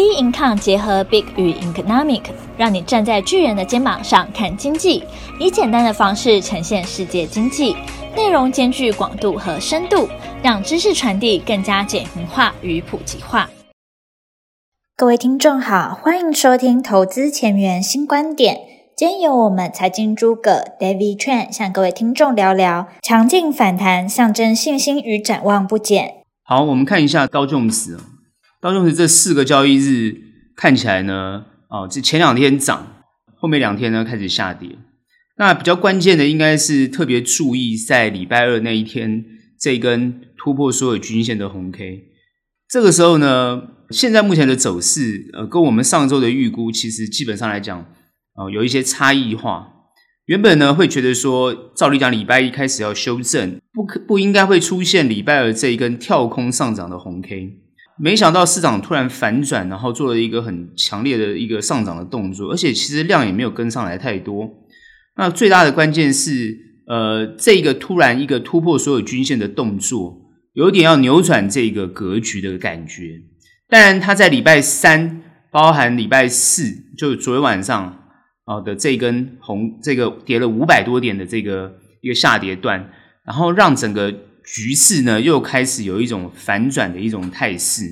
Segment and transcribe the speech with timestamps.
[0.00, 2.22] B Income 结合 Big 与 Economic，
[2.56, 5.04] 让你站在巨人的肩膀上看经济，
[5.38, 7.76] 以简单的方式呈现世界经济，
[8.16, 10.08] 内容兼具广度和深度，
[10.42, 13.50] 让知识传递更加简明化与普及化。
[14.96, 18.56] 各位听众好，欢迎收听投资前沿新观点。
[18.96, 26.22] 今天由我们财经诸葛 David Chan 向各位听众聊聊强劲反弹，象征信心与展望不减。
[26.42, 28.00] 好，我们看一下道琼斯。
[28.60, 30.20] 道琼斯这四个交易日
[30.54, 33.04] 看起来呢，哦，这前两天涨，
[33.38, 34.76] 后面两天呢开始下跌。
[35.38, 39.24] 那比较关键的应该是特别注意在礼拜二那一天
[39.58, 42.04] 这一根突破所有均线的红 K。
[42.68, 47.80] 这个时候呢，现在目前的走势，呃，跟我们上周的预估其实基本上来讲，
[48.34, 49.72] 哦、呃，有一些差异化。
[50.26, 57.56] 原本呢会觉得说，照理讲礼拜一开始要修正，不可不应该会出现礼拜二这一根跳空上涨的红 K。
[58.02, 64.48] 没想到市场突然反转，然后做了一个很强烈的一个上涨的动作，而且其实量也没有跟上来太多。
[65.16, 70.16] 那最大的关键是，呃，这个突然一个突破所有均线的动作，
[70.54, 73.20] 有点要扭转这个格局的感觉。
[73.68, 75.20] 当然，它在礼拜三，
[75.50, 76.64] 包含礼拜四，
[76.96, 77.98] 就昨天晚上
[78.46, 82.90] 啊的这根红，这个跌了五百多点的这个一个下跌段，
[83.26, 84.14] 然后让整个。
[84.54, 87.84] 局势呢又开始有一种反转的一种态势，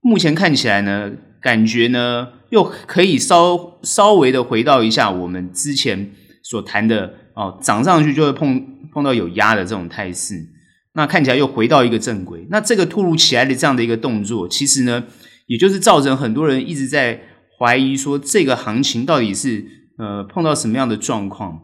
[0.00, 10.46] 目前看起来呢，感觉呢又可以稍稍微的回到一下我们之前所谈的哦，涨上去就会碰碰到有压的这种态势，
[10.94, 12.46] 那看起来又回到一个正轨。
[12.50, 15.04] 那这个突如其来的这样的一个动作，其实呢，
[15.46, 17.22] 也就是造成很多人一直在
[17.58, 19.64] 怀疑说，这个行情到底是
[19.98, 21.58] 呃碰到什么样的状况？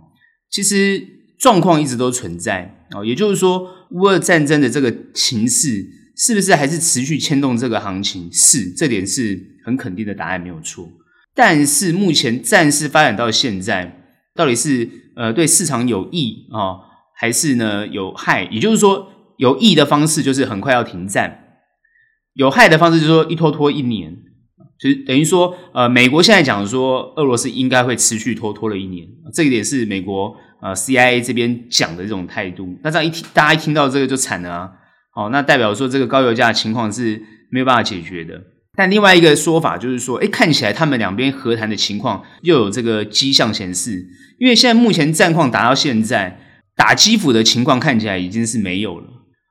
[0.50, 1.06] 其实
[1.39, 2.75] 状况一直都存在。
[2.94, 5.86] 哦，也就是说，乌俄战争的这个情势
[6.17, 8.33] 是不是还是持续牵动这个行情？
[8.33, 10.89] 是，这点是很肯定的答案，没有错。
[11.34, 16.81] 但是目前战事发展到现在，到底是呃对市场有益啊、哦，
[17.14, 18.44] 还是呢有害？
[18.50, 21.44] 也就是说，有益的方式就是很快要停战，
[22.32, 24.16] 有害的方式就是说一拖拖一年，
[24.81, 30.34] 就是等于说呃美国现在讲说俄罗斯应该会持续拖拖了一年，这一点是美国。
[30.60, 34.70] 呃，CIA 这边讲的这种态度，那这样一听，大家一听到这个就惨了啊！
[35.14, 38.34] 好，那代表说这个高油价的情况是没有办法解决的。
[38.76, 44.06] 但另外一个说法就是说，诶，看起来他们两边和谈的情况又有这个迹象显示，
[44.38, 46.38] 因为现在目前战况打到现在，
[46.76, 49.06] 打基辅的情况看起来已经是没有了。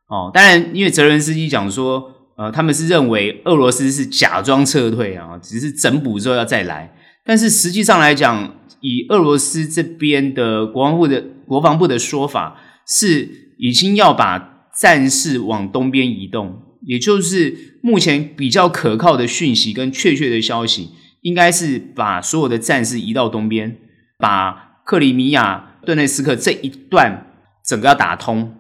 [0.07, 6.93] 哦，当然，因为泽伦斯基讲说，呃，他们是认为俄罗斯是假装撤退啊，只是整补之后要再来，
[7.27, 8.55] 但是实际上来讲。
[8.79, 13.27] 以俄罗斯这边的国防部的国防部的说法，是
[13.57, 23.75] 已经要把战事往东边移动，也就是目前比较可靠的讯息跟确切的消息，应该是把所有的战事移到东边，
[24.19, 27.25] 把克里米亚、顿内斯克这一段
[27.65, 28.53] 整个要打通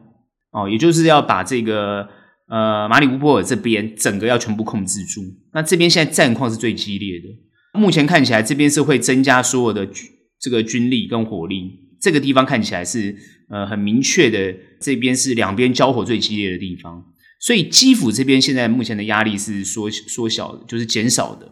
[0.51, 2.09] 哦，也就是要把这个
[2.49, 5.21] 呃马里乌波尔这边整个要全部控制住。
[5.53, 7.27] 那这边现在战况是最激烈的。
[7.73, 9.87] 目前看起来，这边是会增加所有的
[10.39, 11.79] 这个军力跟火力。
[11.99, 13.15] 这个地方看起来是
[13.49, 17.03] 呃很明确的，这边是两边交火最激烈的地方。
[17.39, 21.51] 所以基辅这边现在目前的压力是缩缩小的，就是减少的。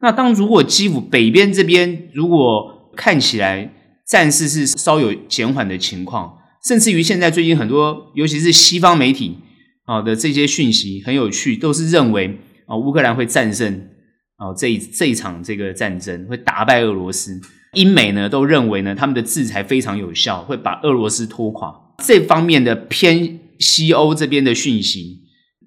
[0.00, 3.72] 那当如果基辅北边这边如果看起来
[4.06, 9.38] 战事是稍有减缓的情况，甚至于现在最近很多，尤其是西方媒体
[9.84, 13.88] 啊的这些讯息很有趣，都是认为啊乌克兰会战胜。
[14.38, 17.40] 哦，这一这一场这个战争会打败俄罗斯，
[17.74, 21.72] 英美呢都认为呢他们的制裁非常有效，会把俄罗斯拖垮。
[21.98, 25.20] 这方面的偏西欧这边的讯息，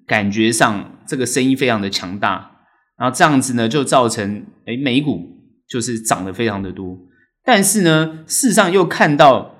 [0.06, 2.50] 感觉上这个声音非常的强大，
[2.98, 5.22] 然后这样子呢就造成诶美股
[5.66, 6.98] 就是涨得非常的多，
[7.44, 9.54] 但是呢事实上又看到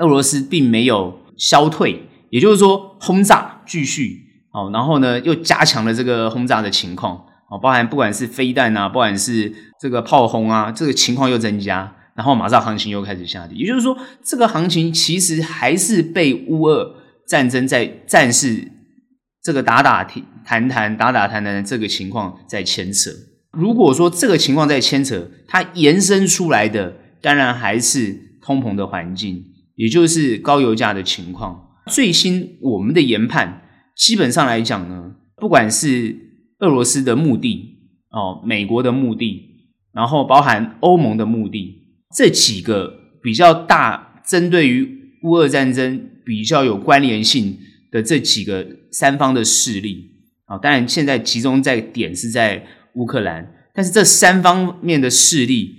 [0.00, 4.20] 俄罗斯并没有消退，也就是说轰炸继续
[4.52, 7.24] 哦，然后呢又加强了这个轰炸的情况。
[7.50, 13.56] 哦，包含不管是飞弹啊，不管是这个炮轰啊，这个情况又增加，然后马上行情又开始下跌。
[13.56, 16.96] 也就是说，这个行情其实还是被乌俄
[17.28, 18.72] 战争在战事
[19.42, 20.02] 这个打打
[20.44, 23.10] 谈谈、打打谈谈的这个情况在牵扯。
[23.52, 29.44] 如果说这个情况在牵扯，它延伸出来的当然还是通膨的环境，
[29.76, 31.62] 也就是高油价的情况。
[31.86, 33.62] 最新我们的研判，
[33.96, 36.14] 基本上来讲呢，不管是
[36.60, 37.78] 俄罗斯的目的
[38.10, 39.42] 哦，美国的目的，
[39.92, 41.82] 然后包含欧盟的目的，
[42.16, 47.58] 这几个比较大，针对于乌俄战争比较有关联性
[47.90, 50.10] 的这几个三方的势力
[50.46, 55.74] 啊，当然现在集中在点是在乌克兰，但是这三方面的势力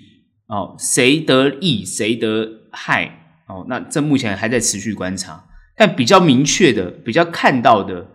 [0.48, 3.06] 哦，谁得益谁得害
[3.48, 5.46] 哦，那这目前还在持续观察。
[5.80, 8.10] 但比较明确的、比较看到的，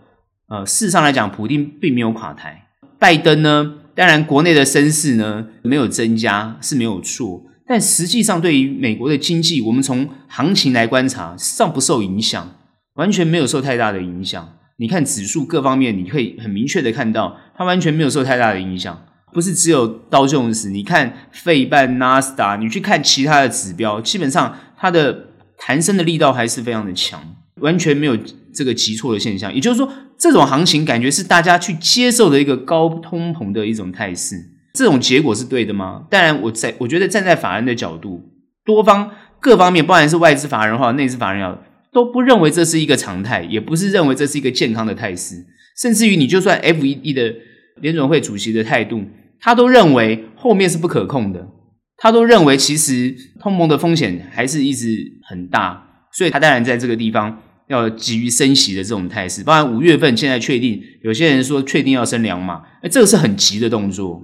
[0.52, 2.66] 呃，事实上来讲，普丁并没有垮台。
[2.98, 12.54] 拜登呢，当然国内的声势呢没有增加是没有错，但实际上对于美国的经济，我们从行情来观察，实际上不受影响，
[12.96, 14.46] 完全没有受太大的影响。
[14.76, 19.06] 你看指数各方面，你可以很明确的看到，它完全没有受太大的影响。
[19.32, 27.18] 不是只有道琼斯，你看费半、纳斯达，你去看其他的指标，基本上它的弹升的力道还是非常的强。
[27.60, 28.18] 完全没有
[28.52, 29.88] 这个急挫的现象，也就是说，
[30.22, 34.36] 这种行情感觉是大家去接受的一个高通膨的一种态势。
[34.72, 36.04] 这种结果是对的吗？
[36.08, 38.22] 当然，我在我觉得站在法人的角度，
[38.64, 39.10] 多方
[39.40, 41.60] 各方面，不管是外资法人或内资法人要，
[41.92, 45.44] 都不认为这是一个常态，也不是认为这是一个健康的态势。
[45.76, 47.34] 甚至于，你就算 FED 的
[47.80, 49.02] 联准会主席的态度，
[49.40, 51.48] 他都认为后面是不可控的，
[51.96, 57.40] 他都认为其实通膨的风险还是一直很大，所以他当然在这个地方。
[57.68, 64.22] 要急于升息的这种态势，当然五月份现在确定，有些人说确定要升两码，哎，这个是很急的动作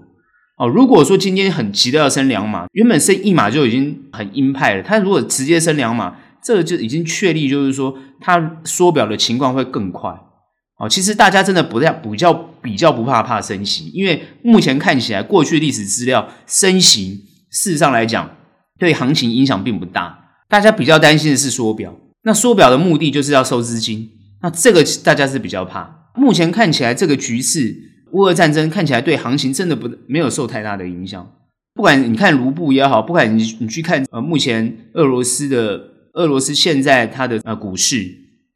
[0.58, 0.68] 哦。
[0.68, 10.10] 如果说今天很急的要升两码，原本升一码就已经很鹰派了，他如果直接升两码，这就已经确立，就是说他缩表的情况会更快
[10.78, 10.88] 哦。
[10.88, 18.36] 其实大家真的不太比较比较不怕怕升息，因为目前看起来过去历史资料升息，事实上来讲
[18.78, 20.18] 对行情影响并不大，
[20.48, 21.94] 大家比较担心的是缩表。
[22.22, 24.10] 那缩表的目的就是要收资金，
[24.42, 26.10] 那这个大家是比较怕。
[26.14, 27.76] 目前看起来，这个局势，
[28.12, 31.30] 乌俄战争看起来对行情真的不没有受太大的影响。
[31.74, 35.80] 不管你看卢布也好，不管你你去看呃，目前俄罗斯的
[36.14, 38.04] 俄罗斯现在它的呃股市，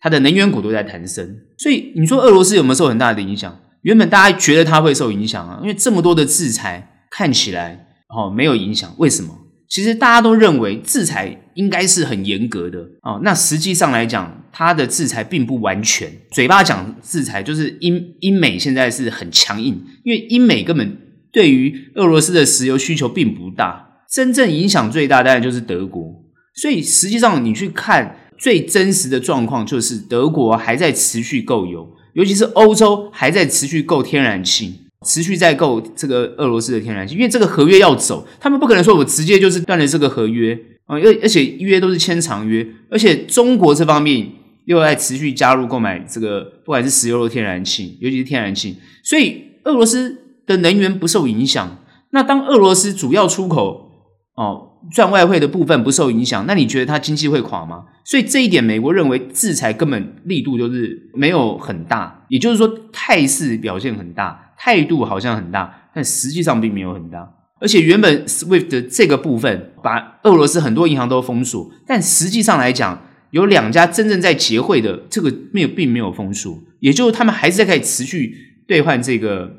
[0.01, 1.37] 它的能源股都在弹升。
[1.59, 3.57] 所以你说俄罗斯有没有受很大的影响？
[3.83, 9.39] 原本大家觉得它会受影响啊，因为这么多的制裁看起来哦没有影响，为什么？
[9.73, 16.13] 其实大家都认为制裁应该是很严格的哦，那实际上来讲，它的制裁并不完全。
[16.31, 20.99] 嘴巴讲制裁，就是英英美现在是很强硬，因为英美根本
[21.33, 26.23] 对于俄罗斯的石油需求并不大，真正影响最大当然就是德国。
[26.55, 34.82] 所以实际上你去看最真实的状况，就是德国还在持续购油，尤其是欧洲还在持续购天然气。
[35.03, 40.55] 持续在购这个俄罗斯的天然气，因为这个合约要走，他们不可能说我直接就是断了这个合约
[40.87, 44.27] 啊，而而且约都是签长约，而且中国这方面
[44.65, 51.79] 又在持续加入购买这个不管是石油的天然气，尤其是天然气，所以俄罗斯的能源不受影响。
[52.11, 53.91] 那当俄罗斯主要出口
[54.37, 57.85] 哦赚外汇的部分不受影响，那你觉得它经济会垮吗？
[58.05, 64.42] 所以这一点，美国认为制裁根本力度就是没有很大，也就是说态势表现很大。
[64.65, 67.29] 态度好像很大，但实际上并没有很大。
[67.61, 78.37] 而且原本 SWIFT 的这个部分把俄罗斯很多银行都封锁，但实际上来讲，有两家真正在结汇的这个没有，并没有封锁，也就是他们还是在可以持续
[78.69, 79.51] 兑换这个，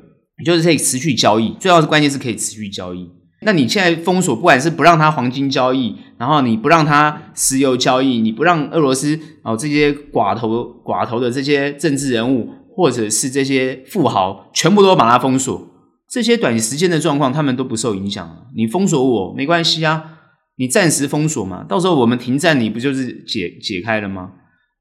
[0.42, 1.50] 就是可以持续交易。
[1.60, 3.10] 最重要的关键是可以持续交易。
[3.42, 12.48] 那你现在封锁，不管是不让他黄金交易，然后你不让他石油交易，你不让俄罗斯哦这些寡头寡头的这些政治人物。
[12.74, 15.68] 或者是这些富豪全部都把它封锁，
[16.10, 18.46] 这些短时间的状况他们都不受影响。
[18.56, 20.18] 你封锁我没关系啊，
[20.56, 24.32] 你暂时封锁嘛，到时候我们停战，你不就是解解开了吗？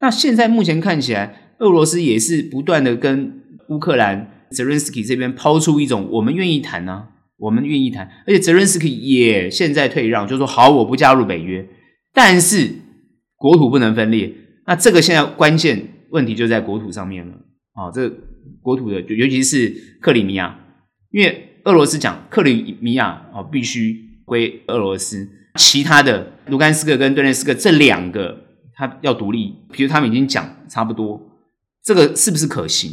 [0.01, 11.67] 那现在目前看起来，俄罗斯也是不断的跟乌克兰泽伦斯基这边抛出一种我们愿意谈啊，我们愿意谈，而且泽伦斯基也现在退让，就说好，我不加入北约，
[12.13, 12.71] 但是
[13.37, 14.33] 国土不能分裂。
[14.65, 17.33] 那这个现在关键问题就在国土上面了。
[17.75, 18.09] 哦，这
[18.61, 20.59] 国土的，就尤其是克里米亚，
[21.11, 28.37] 因为俄罗斯讲克里米亚哦必须归俄罗斯，其他的卢甘斯克跟顿涅斯克这两个
[28.75, 31.19] 他要独立，比如他们已经讲差不多，
[31.83, 32.91] 这个是不是可行？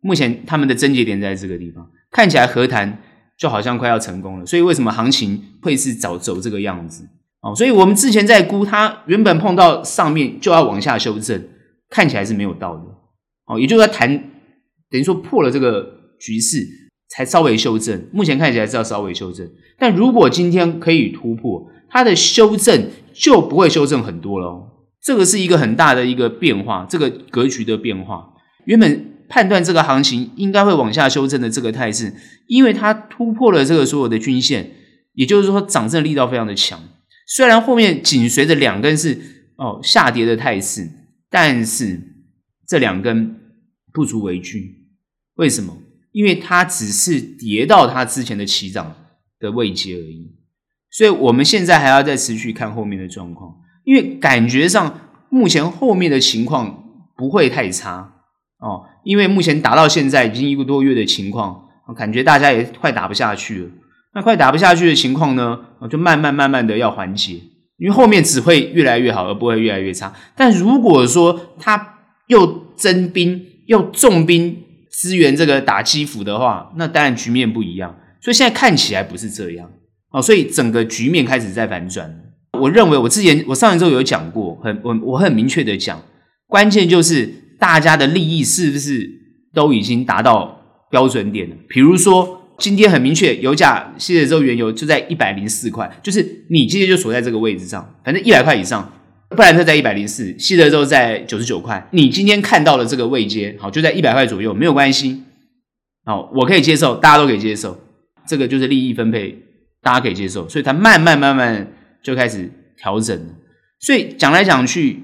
[0.00, 3.00] 目前他们的症结点在这个地方，看起来和谈
[3.36, 7.08] 就好像快要成功了，所以为什么行情会是早走这个样子？
[7.40, 11.48] 哦，所以我们之前在估，它原本碰到上面就要往下修正，
[11.88, 12.82] 看起来是没有到的。
[13.48, 14.16] 哦，也就是说谈，
[14.90, 15.86] 等于说破了这个
[16.20, 16.66] 局势，
[17.08, 18.08] 才稍微修正。
[18.12, 24.64] 目前看起来是要稍微修正，但如果今天可以突破，它的修正就不会修正很多了。
[25.02, 28.34] 这个是一个很大的一个变化，这个格局的变化。
[28.66, 32.12] 原本判断这个行情应该会往下修正的这个态势，
[32.46, 34.72] 因为它突破了这个所有的均线，
[35.14, 36.78] 也就是说涨势力道非常的强。
[37.26, 39.16] 虽然后面紧随着两根是
[39.56, 40.90] 哦下跌的态势，
[41.30, 42.00] 但是
[42.68, 43.34] 这两根。
[43.90, 44.84] 不足为惧，
[45.36, 45.76] 为什么？
[46.12, 48.94] 因为它只是跌到它之前的起涨
[49.40, 50.30] 的位阶而已。
[50.90, 56.84] 所以我们现在还要再持续看后面的状况，因为感觉上目前后面的情况
[57.16, 58.12] 不会太差
[58.58, 63.70] 哦，因为目前打到现在已经一个多月的情况，感觉大家也快打不下去了。
[64.14, 65.58] 那快打不下去的情况呢，
[65.90, 67.40] 就慢慢慢慢的要缓解，
[67.78, 70.14] 因为后面只会越来越好，而不会越来越差。
[70.36, 71.97] 但如果说它
[72.28, 74.56] 又增兵又重兵
[74.90, 77.94] 支援这个打基辅的话，那当然局面不一样。
[78.20, 79.70] 所以现在看起来不是这样
[80.10, 82.14] 哦，所以整个局面开始在反转。
[82.58, 86.00] 我认为我之前我上一周有讲过，很我我很明确的讲，
[86.46, 87.26] 关键就是
[87.58, 89.10] 大家的利益是不是
[89.52, 91.56] 都已经达到标准点了？
[91.68, 92.36] 比如说。
[92.58, 98.92] 今天很明确，油价西德州原油就在一百零四块，就是你今天就锁在这个位置上，反正一百块以上，
[99.30, 105.22] 布兰特在一百零四，西德州在九十九块，你今天看到了这个位阶，好，就在一百块左右，没有关系，
[106.04, 107.78] 好，我可以接受，大家都可以接受，
[108.26, 109.38] 这个就是利益分配，
[109.82, 113.34] 大家可以接受，所以它慢慢慢慢就开始调整了，
[113.80, 115.02] 所以讲来讲去，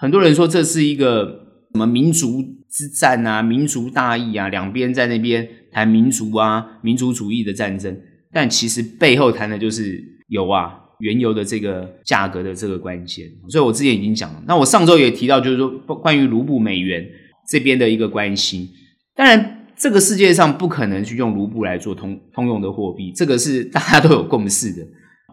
[0.00, 1.24] 很多人说这是一个
[1.72, 5.48] 什么民族之战啊，民族大义啊，两边在那边。
[5.76, 7.94] 谈民族啊，民族主义的战争，
[8.32, 13.26] 但其实背后谈的就是油啊，原油的这个价格的这个关键。
[13.48, 17.04] 所以我之前已经讲了，那我上周也提到，就是说关于卢布美元
[17.48, 18.70] 这边的一个关系。
[19.14, 24.86] 当然，这个世界上不可能去用卢布来做通通用的货币，这个是 大家都有共识的。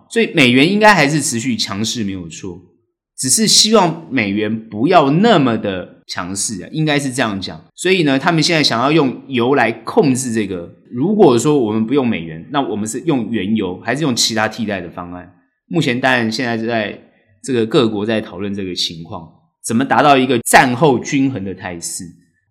[0.09, 2.59] 所以美元应该还是持续强势，没有错。
[3.17, 7.63] 只是希望美元不要那么的强势啊，应该是这样讲。
[7.75, 10.69] 所以呢，他们现在想要用油来控制这个。
[10.91, 15.31] 如果说我们不用美元，那我们是用原油，还是用其他替代的方案？
[15.73, 16.95] 目前当然现在是在
[17.43, 19.27] 这个各国在讨论这个情况，
[19.65, 22.03] 怎么达到一个战后均衡的态势。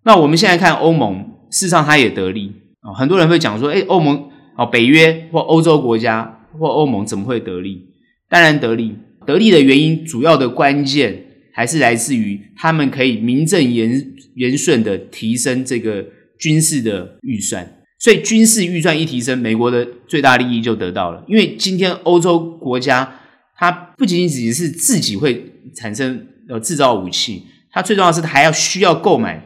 [0.03, 2.93] 那我们现在看欧盟，事实上它也得利啊。
[2.93, 7.87] 很多人会讲说，诶，欧盟哦，北约或欧洲国家或欧盟怎么会得利？
[8.29, 8.97] 当然得利。
[9.25, 11.25] 得利的原因，主要的关键
[11.55, 16.05] 还是来自于他们可以名正言言顺的提升这个
[16.41, 21.25] 军事的预算，所以军事预算一提升，美国的最大利益就得到了。
[21.29, 23.21] 因为今天欧洲国家，
[23.57, 29.41] 它不仅仅只是自己会产生呃制造武器，它最重要的是它还要需要购买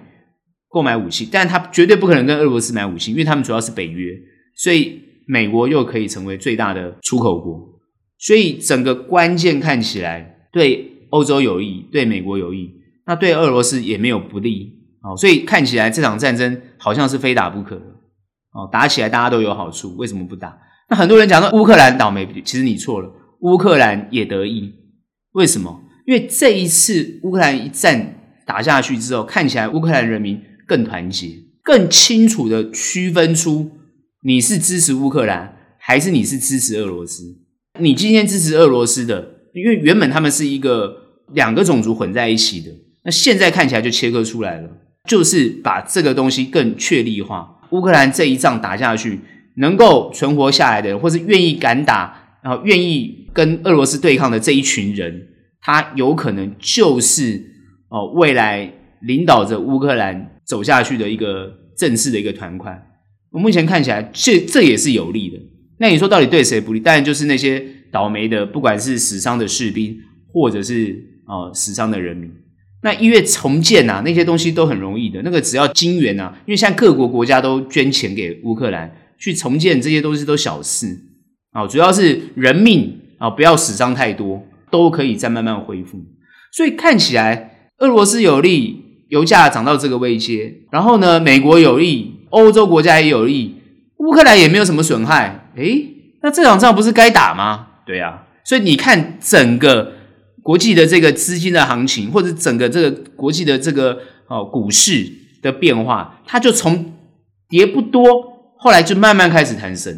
[0.71, 4.15] 购买武器，但它绝对不可能跟俄罗斯买武器，因为他们主要是北约，
[4.55, 7.61] 所以美国又可以成为最大的出口国。
[8.19, 12.71] 所以整个关键看起来对欧洲有益，对美国有益，
[13.07, 14.73] 那对俄罗斯也没有不利
[15.03, 15.15] 哦。
[15.15, 17.77] 所以看起来这场战争好像是非打不可
[18.57, 20.57] 哦，打起来大家都有好处，为什么不打？
[20.89, 24.73] 那很多人讲说乌克兰倒霉，其实你错了，乌克兰也得益。
[25.33, 25.83] 为什么？
[26.07, 28.15] 因为这一次乌克兰一战
[28.47, 31.29] 打下去之后，看起来乌克兰人民更团结，
[31.63, 33.73] 更清楚地区分出
[34.23, 37.25] 你是支持乌克兰，还是你是支持俄罗斯。
[37.79, 40.97] 你今天支持俄罗斯的，因为原本他们是一个
[41.33, 42.71] 两个种族混在一起的，
[43.05, 44.71] 那现在看起来就切割出来了，
[45.09, 47.56] 就是把这个东西更确立化。
[47.71, 49.21] 乌克兰这一仗打下去，
[49.57, 55.29] 能够存活下来的人，或是愿意敢打，然后愿意跟俄罗斯对抗的这一群人，
[55.61, 57.43] 他有可能就是
[57.89, 62.83] 哦未来领导着乌克兰走下去的一个正式的一个团块。
[63.31, 65.39] 我目前看起来，这这也是有利的。
[65.79, 66.81] 那你说到底对谁不利？
[66.81, 69.99] 当然就是那些倒霉的，不管是死伤的士兵，
[70.33, 72.31] 或者是啊、呃、死伤的人民。
[72.83, 80.87] 那因为重建啊，那些东西都很容易的，那个只要金援啊，因为现在各国国家都捐钱给乌克兰去重建，这些东西都小事
[81.53, 85.99] 啊，主要是人命啊，不要死伤太多，都可以再慢慢恢复。
[86.53, 93.57] 所以看起来俄罗斯有利，油价涨到这个位阶，然后呢，美国有利，欧洲国家也有利，
[93.99, 95.51] 乌克兰也没有什么损害。
[95.57, 95.89] 诶，
[96.23, 97.67] 那这场仗不是该打吗？
[97.87, 99.93] 对啊，所以你看整个
[100.47, 103.99] 国际的这个资金的行情，或者整个这个国际的这个
[104.29, 105.05] 哦股市
[105.43, 106.95] 的变化，它就从
[107.49, 108.05] 跌不多，
[108.57, 109.93] 后来就慢慢开始弹升。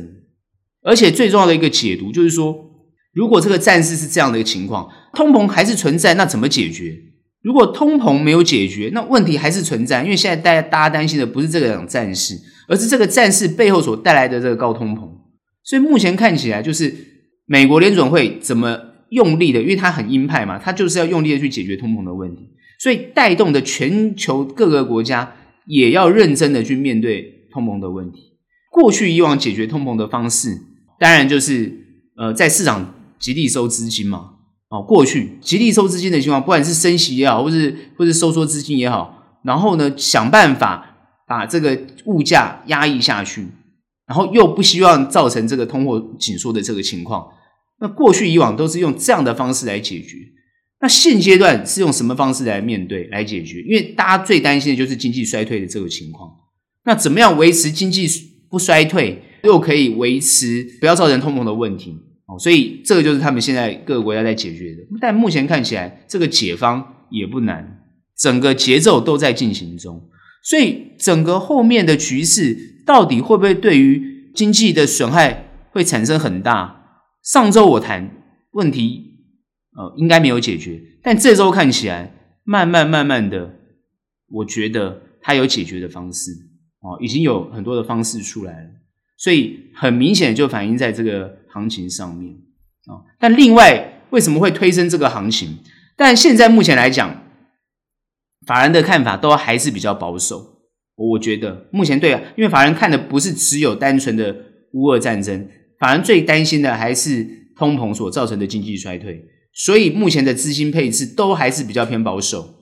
[0.82, 2.56] 而且最重要的一个解读就是说，
[3.12, 6.96] 如果这个战事是这样的一个情况，通膨还是存在，那怎么解决？
[7.42, 12.34] 如果通膨没有解决，那问题还是存在，因为现在大家大家担心的不是这个场战事，
[12.68, 15.06] 而是这个战事背后所带来的这个高通膨。
[15.62, 16.94] 所以目前看起来，就是
[17.44, 18.78] 美国联准会怎么
[19.10, 25.34] 用力的，因为它很鹰派嘛，它就是要用力的去解决通膨的问题，所以带动的全球各个国家
[25.66, 28.34] 也要认真的去面对通膨的问题。
[28.70, 30.56] 过去以往解决通膨的方式，
[30.98, 31.72] 当然就是
[32.16, 34.30] 呃在市场极力收资金嘛，
[34.68, 40.96] 哦，过去极力收资金的情况，不管是升息也好，或是或是收缩资金也好，然后呢想办法
[41.26, 43.46] 把这个物价压抑下去，
[44.06, 47.26] 然后又不希望造成这个通货紧缩的这个情况。
[47.80, 50.16] 那过去以往都是用这样的方式来解决，
[50.80, 53.60] 那现阶段是用什么方式来面对、来解决？
[53.62, 56.30] 因为大家最担心的就是经济衰退的这个情况。
[56.84, 58.08] 那怎么样维持经济
[58.50, 61.96] 不衰退，又可以维持不要造成通膨的问题？
[62.26, 64.82] 哦，所以这个就是他们现在各个国家在解决的。
[65.00, 67.78] 但目前看起来，这个解方也不难，
[68.18, 70.08] 整个节奏都在进行中。
[70.42, 76.77] 所以整个后面的局势到底会不会对于经济的损害会产生很大？
[77.28, 78.10] 上周我谈
[78.52, 79.18] 问题，
[79.76, 82.10] 呃，应该没有解决，但这周看起来，
[82.42, 83.54] 慢慢慢慢的，
[84.30, 86.30] 我觉得它有解决的方式，
[86.80, 88.70] 哦，已经有很多的方式出来了，
[89.18, 92.32] 所以很明显就反映在这个行情上面，
[92.86, 95.58] 啊，但另外为什么会推升这个行情？
[95.98, 97.24] 但现在目前来讲，
[98.46, 100.62] 法人的看法都还是比较保守，
[100.94, 104.34] 我觉得目前对啊，因为法人看的不是只有单纯的
[104.72, 105.46] 乌俄战争。
[105.78, 107.24] 反而最担心的还是
[107.56, 112.56] 通膨所造成的经济衰退，所以目前的资金配置都还是比较偏保守。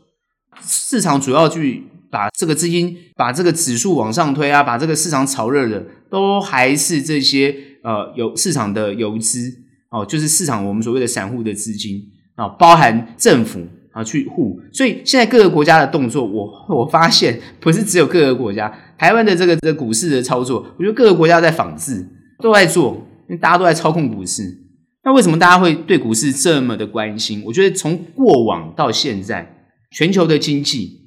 [0.60, 9.50] 市场主要去把这个资金、把这个指数往上推啊，把这个市场炒热的，都还是这些呃有市场的游资
[9.90, 12.02] 哦，就是市场我们所谓的散户的资金
[12.34, 14.60] 啊，包含政府啊去护。
[14.72, 22.12] 所以现在各个国家的动作，我我发现不是只有各个国家，台湾的这个这个股市的操作，我觉得各个国家在仿制。
[22.38, 24.62] 都在做，因为大家都在操控股市。
[25.04, 27.42] 那为什么大家会对股市这么的关心？
[27.44, 31.02] 我觉得从过往到现在，全球的经济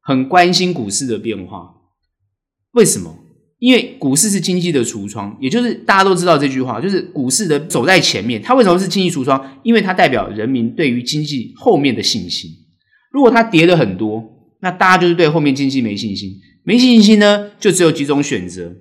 [0.00, 1.74] 很关心股市的变化。
[2.72, 3.18] 为什么？
[3.58, 8.42] 因为股市是经济的橱窗，也就是大家都知道这句话，就是股市的走在前面。
[8.42, 9.58] 它为什么是经济橱窗？
[9.62, 12.50] 因为它代表人民对于经济后面的信心。
[13.12, 14.24] 如果它跌了很多，
[14.60, 16.40] 那大家就是对后面经济没信心。
[16.64, 18.72] 没信心呢，就只有几种选择。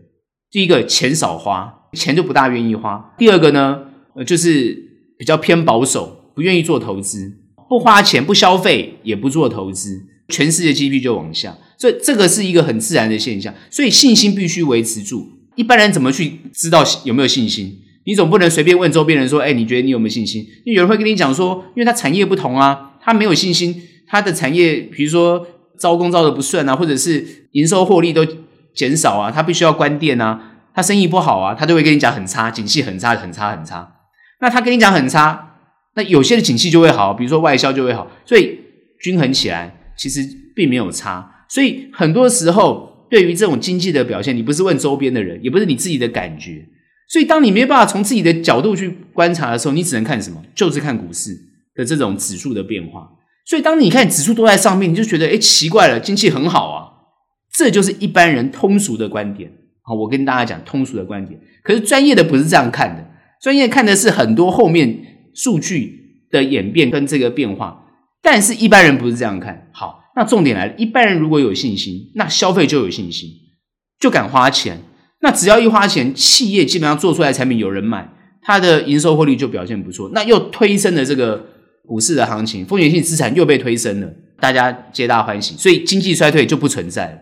[0.51, 1.77] 第一个，钱少花。
[1.93, 3.13] 钱就不大愿意花。
[3.17, 3.79] 第二个呢，
[4.15, 4.77] 呃，就是
[5.17, 7.33] 比较偏保守，不愿意做投资，
[7.67, 11.57] 不花钱、不消费，也不做投资，全世界 GDP 就往下。
[11.77, 13.53] 所以这个是一个很自然的现象。
[13.69, 15.27] 所以信心必须维持住。
[15.55, 17.79] 一般人怎么去知道有没有信心？
[18.05, 25.45] 你总不能随便问周边人说：“哎，你觉得你有没有信心？”因为有人会跟你讲说，因为他产业不同啊，他没有信心，他的产业比如说
[25.77, 28.25] 招工招得不顺啊，或者是营收获利都
[28.75, 30.47] 减少啊，他必须要关店啊。
[30.73, 33.95] 他生意不好啊，他就会跟你讲很差，景气很差，很差，很差。
[34.39, 35.57] 那他跟你讲很差，
[35.95, 38.57] 那有些的景气就会好，比如说外销就会好，所以
[39.01, 41.45] 均衡起来其实并没有差。
[41.49, 46.65] 所以很多时候对于这种经济的表现，你不是问周边的人，也不是你自己的感觉。
[47.09, 50.41] 所以当你没办法从自己的角度去观察的时候，你只能看什么？
[50.55, 51.37] 就是看股市
[51.75, 53.09] 的这种指数的变化。
[53.45, 56.87] 所以当你看指数都在上面，你就觉得诶奇怪了，经济很好啊。
[57.53, 59.51] 这就是一般人通俗的观点。
[59.83, 63.03] 好，我跟大家讲通俗的观点，可是专业的不是这样看的，
[63.41, 64.95] 专业看的是很多后面
[65.33, 67.83] 数据的演变跟这个变化，
[68.21, 69.69] 但是一般人不是这样看。
[69.73, 73.29] 好，那重点来了，一般人如果有信心，那消费就有信心，
[73.99, 74.77] 就敢花钱。
[75.21, 78.07] 那只要一花钱，企业基本上做出来产品有人买，
[78.43, 81.43] 它的营收获利就表现不错，那又推升了这个
[81.87, 84.07] 股市的行情，风险性资产又被推升了，
[84.39, 87.17] 大家皆大欢喜，所以经济衰退就不存在了。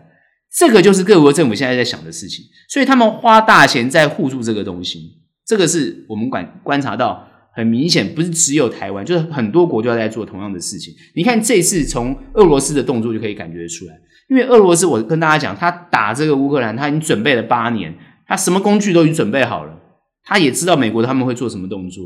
[0.52, 5.18] 这个就是各国政府现在在想的事情，所以他们花大钱在护住这个东西。
[5.46, 10.94] 这个是我们观观察到很明显，不是只有台湾，就是很多国家在做同样的事情。
[11.14, 13.94] 你看这次从俄罗斯的动作就可以感觉出来，
[14.28, 17.92] 因为俄罗斯，我跟大家讲，他打这个乌克兰，他已经准备了八年，
[18.26, 19.76] 他什么工具都已经准备好了，
[20.22, 22.04] 他也知道美国他们会做什么动作，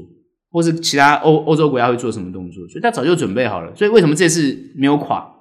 [0.51, 3.75] 或是其他欧欧洲国家会做什么动作，所以他早就准备好了。
[3.75, 5.33] 所以为什么这次没有垮？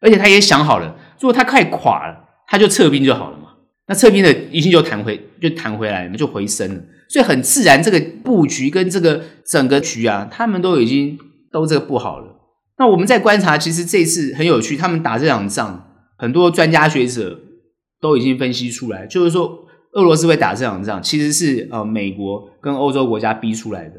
[0.00, 3.44] 而且他也想好了，如果他快垮了，他就撤兵就好了嘛。
[3.88, 6.82] 那撤兵的已经就弹回，就弹回来了，就回升了。
[7.08, 11.16] 所以很自然，这个布局跟这个整个局啊，他们都已经
[11.52, 12.36] 都这个不好了。
[12.78, 17.40] 那我们在观察，其实这次很有趣，他们打这场仗，很多专家学者
[18.00, 23.94] 都已经分析出来，就是说俄罗斯会打这场仗，其实是呃美国跟欧洲国家逼出来的，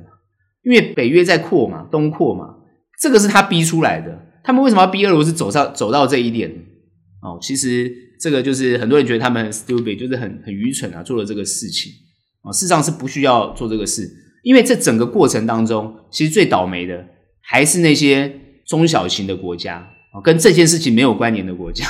[0.63, 2.55] 因为北约在扩嘛，东扩嘛，
[2.99, 4.25] 这个是他逼出来的。
[4.43, 6.53] 他们为什么要逼俄罗斯走上走到这一点？
[7.21, 11.91] 哦，其实这个就是很多人觉得他们 stupid，就是很很愚蠢啊，做了这个事情
[12.43, 12.51] 啊。
[12.51, 14.07] 事实上是不需要做这个事，
[14.43, 17.03] 因为这整个过程当中，其实最倒霉的
[17.41, 18.31] 还是那些
[18.67, 19.77] 中小型的国家
[20.13, 21.85] 啊，跟这件事情没有关联的国家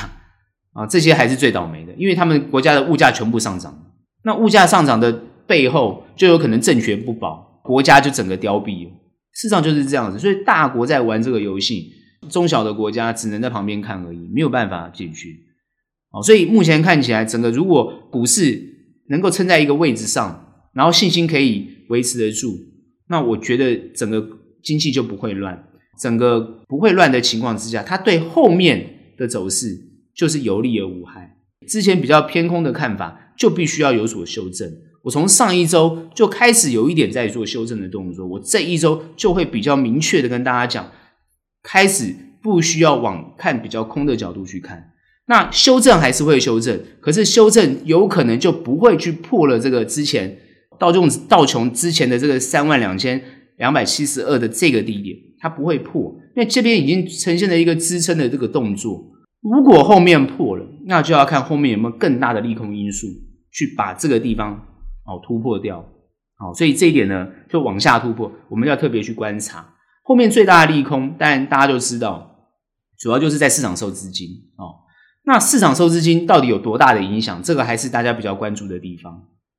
[0.72, 3.78] 啊，这些还是最倒霉的，因为他们国家的物价全部上涨。
[4.24, 5.12] 那物价上涨的
[5.46, 8.88] 背后，就有可能政权不保，国家就整个凋敝。
[9.34, 11.97] 事实上就是这样子，所以大国在玩这个游戏。
[12.30, 15.30] 中小的国家只能在旁边看而已，没有办法解决。
[16.12, 18.62] 哦，所以目前看起来，整个如果股市
[19.10, 22.58] 能够撑在一个位置上，然后信心可以维持得住，
[23.10, 24.26] 那我觉得整个
[24.64, 25.68] 经济就不会乱。
[26.00, 29.76] 整个不会乱的情况之下，它对后面的走势
[30.16, 31.38] 就是有利而无害。
[31.68, 34.72] 之前比较偏空的看法，就必须要有所修正。
[35.04, 40.92] 我从上一周就开始有一点在做修正的动作，我这一周就会比较明确的跟大家讲，
[41.70, 44.92] 开始不需要往看比较空的角度去看。
[45.26, 50.38] 那修正还是会修正，可是修正有可能就不会去破了这个之前
[50.80, 53.22] 道琼道琼之前的这个三万两千
[53.58, 59.04] 两百七十二的这个低点，它不会破，因为这边已经呈现了一个支撑的这个动作。
[59.42, 63.08] 如果后面破了，那就要看后面有没有更大的利空因素
[63.52, 64.54] 去把这个地方
[65.06, 65.86] 哦突破掉。
[66.38, 69.74] 好，所以这一点呢，就往下突破，我们要特别去观察
[70.08, 71.14] 后面最大的利空。
[71.18, 72.48] 当然大家就知道，
[72.98, 74.88] 主要就是在市场收资金哦。
[75.26, 77.44] 那市场收资金到底有多大的影响？
[77.44, 79.14] 这个还是大家比较关注的地方。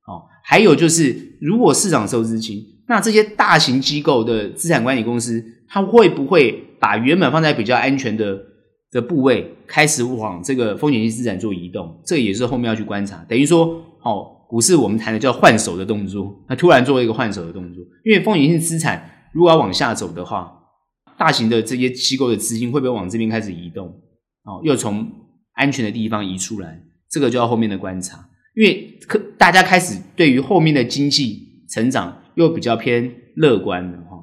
[0.07, 8.35] 哦，还有就是，如果市场收资金，那这些大型机构的资产管理公司，它会不会把原本放在比较安全的
[8.91, 12.01] 的部位，开始往这个风险性资产做移动？
[12.03, 13.23] 这也是后面要去观察。
[13.29, 20.51] 等于说，哦，股市我们谈的叫换手的动作，那突然做一个换手的动作，因为风险性资产如果要往下走的话，
[21.17, 23.87] 大型的这些机构的资金会不会往这边开始移动？
[24.43, 25.07] 哦，又从
[25.53, 34.17] 安全的地方移出来，这个就要后面的观察，因为可大家开始对于后面的经济成长又比较偏乐观了哈。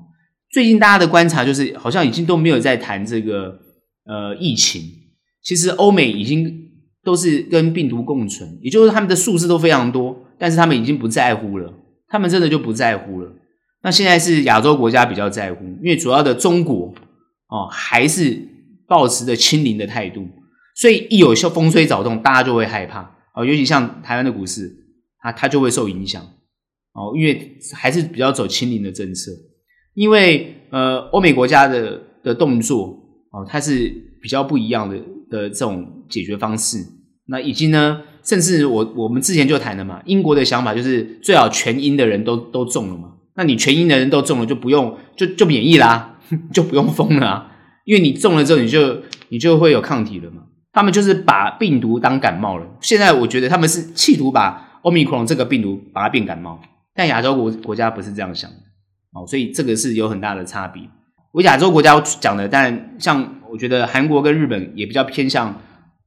[0.50, 3.58] 最近大家的观察就是，好像已经都没有在谈这个
[4.06, 4.82] 呃疫情，
[5.42, 6.50] 其实欧美已经
[7.04, 11.72] 都是跟病毒共存，也就是他们的数字都非常多，但是他们已经不在乎了，
[12.08, 13.30] 他们真的就不在乎了。
[13.86, 16.92] 那现在是亚洲国家比较在乎，因为主要的中国
[17.46, 18.36] 哦还是
[18.88, 20.26] 保持着清零的态度。
[20.74, 23.02] 所以一有些风吹草动，大家就会害怕
[23.36, 24.68] 哦，尤其像台湾的股市，
[25.20, 26.20] 它它就会受影响
[26.94, 29.30] 哦，因为还是比较走清零的政策。
[29.94, 32.88] 因为呃，欧美国家的的动作
[33.30, 33.88] 哦，它是
[34.20, 34.96] 比较不一样的
[35.30, 36.78] 的这种解决方式。
[37.28, 43.12] 那以及呢，甚至我我们之前就谈了嘛，英国的想法就是最好全英的人都都中了嘛。
[43.36, 46.18] 那你全阴的人都中了，就不用就就免疫啦，
[46.52, 47.46] 就不用封了，
[47.84, 50.42] 因为你中了之后，你就你就会有抗体了嘛。
[50.72, 52.66] 他们就是把病毒当感冒了。
[52.80, 56.60] 现在我觉得他们是企图把 Omicron 这个病毒把它变感冒，
[56.94, 58.56] 但亚洲国国家不是这样想的
[59.14, 60.82] 哦，所以这个是有很大的差别。
[61.32, 65.60] 我亚洲国家讲的，但像我觉得韩国跟日本也比较偏向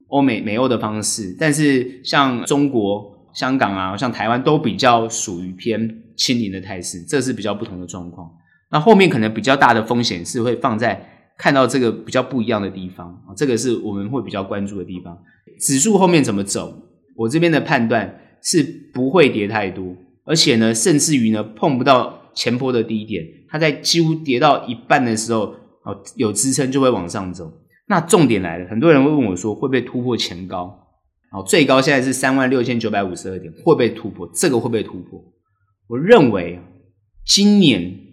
[0.08, 8.30] 欧美美欧的方式，但是像中国、香港啊，像台湾都比较属于偏清零的态势，这是比较不同的状况。
[8.72, 11.16] 那后面可能比较大的风险是会放在。
[11.42, 15.18] 看到这个比较不一样的地方啊，这个是我们会比较关注的地方。
[15.58, 16.78] 指数后面怎么走？
[17.16, 18.14] 我这边的判断
[18.44, 18.62] 是
[18.94, 27.50] 不会跌太多，而且呢，甚至于呢碰不到前波的低点，它在几乎跌到一半的时候，哦，有支撑就会往上走。
[27.88, 30.89] 那重点来了，很多人会问我说，会不会突破前高？
[31.32, 34.30] 哦，最高现在是三万六千九百五十二点，会不会突破？
[34.34, 35.24] 这个会不会突破？
[35.88, 36.60] 我认为
[37.26, 38.06] 今年。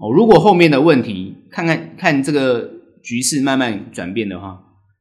[0.00, 2.70] 哦，如果后面的问题看看看这个
[3.02, 4.56] 局势慢慢转变的话，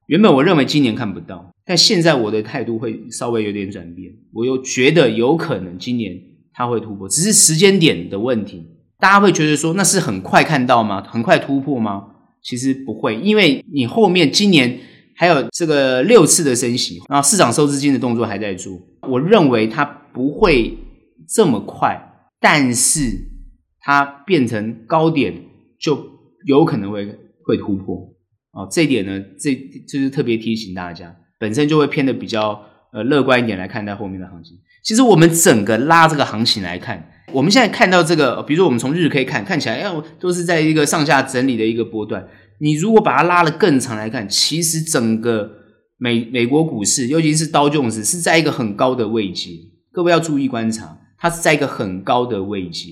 [0.08, 6.19] 原本我认为今年看不到，但现在我的态度会稍微有点转变，我又觉得有可能今年
[6.51, 8.65] 它会突破，只是时间点的问题。
[8.97, 11.03] 大家会觉得说那是很快看到吗？
[11.03, 12.08] 很快突破吗？
[12.41, 14.80] 其实不会，因为你后面今年
[15.17, 20.77] 还有这个六次的升息，然后市场收资金的动作还在做，我认为它不会
[21.27, 21.99] 这么快，
[22.39, 23.36] 但是。
[23.89, 25.34] 它变成高点，
[25.80, 25.97] 就
[26.45, 27.06] 有可能会
[27.45, 27.95] 会突破
[28.51, 28.67] 哦。
[28.69, 29.56] 这一点呢，这
[29.88, 34.58] 就是特别提醒大家，本身就会偏的比较呃乐观一点来看待后面的行情。
[34.84, 42.27] 其实我们整个拉这个行情来看，我们现在看到这个，比如说我们从日 K 看，看起来哎，都是在一个上下整理的一个波段。
[42.60, 45.52] 你如果把它拉得更长来看，其实整个
[45.98, 49.52] 美美国股市，尤其是道琼斯，是在一个很高的位阶。
[49.91, 52.89] 各位要注意观察，它是在一个很高的位阶。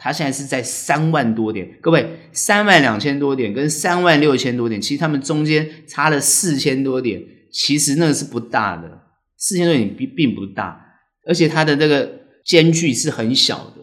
[0.00, 7.20] 它现在是在三万多点，各位，三万两千多点跟三万六千多点，其实它们中间差了四千多点，
[7.52, 8.88] 其实那是不大的，
[9.36, 10.80] 四千多点并并不大，
[11.26, 13.82] 而且它的这个间距是很小的，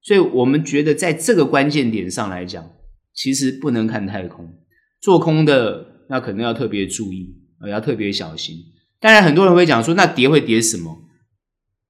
[0.00, 2.64] 所以我们觉得在这个关键点上来讲，
[3.18, 4.48] 其实不能看太空，
[5.00, 7.34] 做空的那可能要特别注意，
[7.68, 8.54] 要特别小心。
[9.00, 10.98] 当然，很多人会讲说，那跌会跌什么？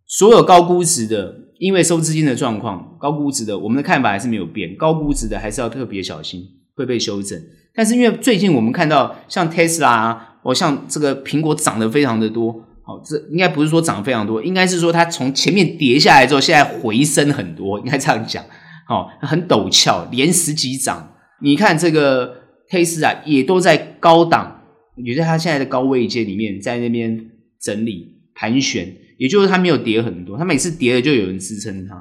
[0.07, 1.45] 所有高估值的。
[1.59, 4.77] 因为收资金的状况，高估值的，我们的看法还是没有变。
[4.77, 6.41] 高估值的还是要特别小心，
[6.77, 7.37] 会被修正。
[7.75, 12.53] 但是因为最近我们看到像特斯拉啊，哦，像这个苹果涨得非常的多，
[12.85, 18.45] 好，这应该不是说涨非常多，应该是说它从前面跌下来之后，现在回升很多，应该这样讲，
[18.87, 21.13] 好，很陡峭，连十几涨。
[21.41, 22.37] 你看这个
[22.69, 24.63] Tesla 也都在高档，
[24.97, 31.95] 也在它现在的高位阶里面，在那边整理盘旋，也就是它没有跌很多，它每次跌了就有人支撑它，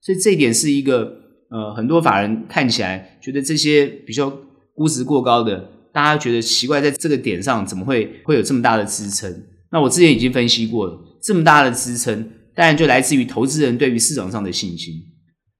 [0.00, 1.12] 所以这一点是一个
[1.50, 4.30] 呃，很多法人看起来觉得这些比较
[4.74, 5.70] 估值过高的。
[5.90, 9.42] 大家觉得奇怪，在这个点上怎么会会有这么大的支撑？
[9.72, 14.94] 那我之前已经分析过了，这么大的支撑，当然就来自于投资人对于市场上的信心。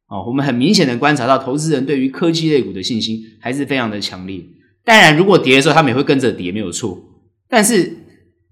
[0.09, 4.43] 哦，我们很明显的观察到，投资人对于科技类股的信心还是非常的强烈。
[4.85, 6.99] 当然，如果跌的时候，他们也会跟着跌，没有错。
[7.49, 7.95] 但是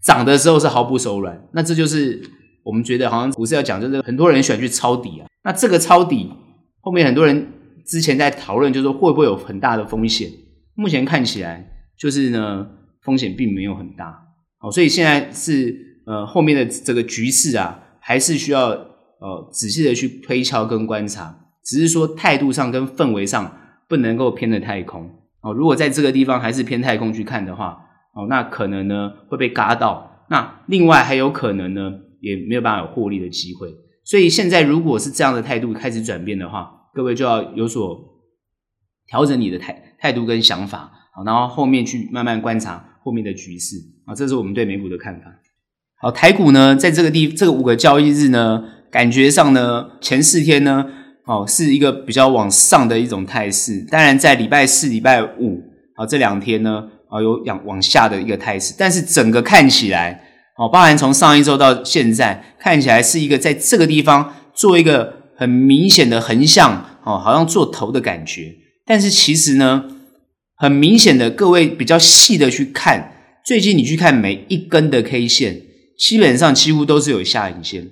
[0.03, 1.49] 涨的时候是毫不手软。
[1.53, 2.23] 那这就是
[2.63, 5.27] 我们觉得好像股市要讲，就是很多人喜欢去抄底啊。
[5.45, 6.31] 那这个抄底
[6.81, 7.53] 后面很多人
[7.87, 10.31] 之前在讨论，就是说会不会有很大的风险？
[10.75, 11.67] 目前看起来
[11.99, 12.67] 就是呢，
[13.03, 14.15] 风险并没有很大，
[14.59, 25.53] 好，所以现在是呃后面的这个局势啊，还是需要呃仔细的去推敲跟观察，只是说态度上跟氛围上不能够偏得太空哦。
[25.53, 27.79] 如果在这个地方还是偏太空去看的话，
[28.15, 33.69] 哦，那可能呢会被嘎到，那另外还有可能呢也没有办法有获利的机会。
[34.05, 37.99] 所以现在如果是这样的态度开始转变的话，各位就要有所
[39.09, 45.27] 调整你的态态度跟想法，好，然后后面去慢慢观察后面的局势，啊，这是我们对美股的看法。
[46.01, 50.87] 好，台股呢，在这个地这个五个交易日呢，感觉上呢，前四天呢，
[51.27, 53.85] 哦，是一个比较往上的一种态势。
[53.91, 55.61] 当然，在礼拜四、礼拜五，
[55.97, 58.73] 啊，这两天呢，啊，有往往下的一个态势。
[58.79, 60.23] 但是整个看起来，
[60.57, 68.55] 哦，包含从上一周到现在，看起来是一个在这个地方做一个很明显的横向，哦，好像做头的感觉。
[68.87, 69.85] 但是其实呢，
[70.55, 73.13] 很明显的，各位比较细的去看，
[73.45, 75.61] 最近你去看每一根的 K 线，
[75.99, 77.85] 基本上几乎都是有下影线，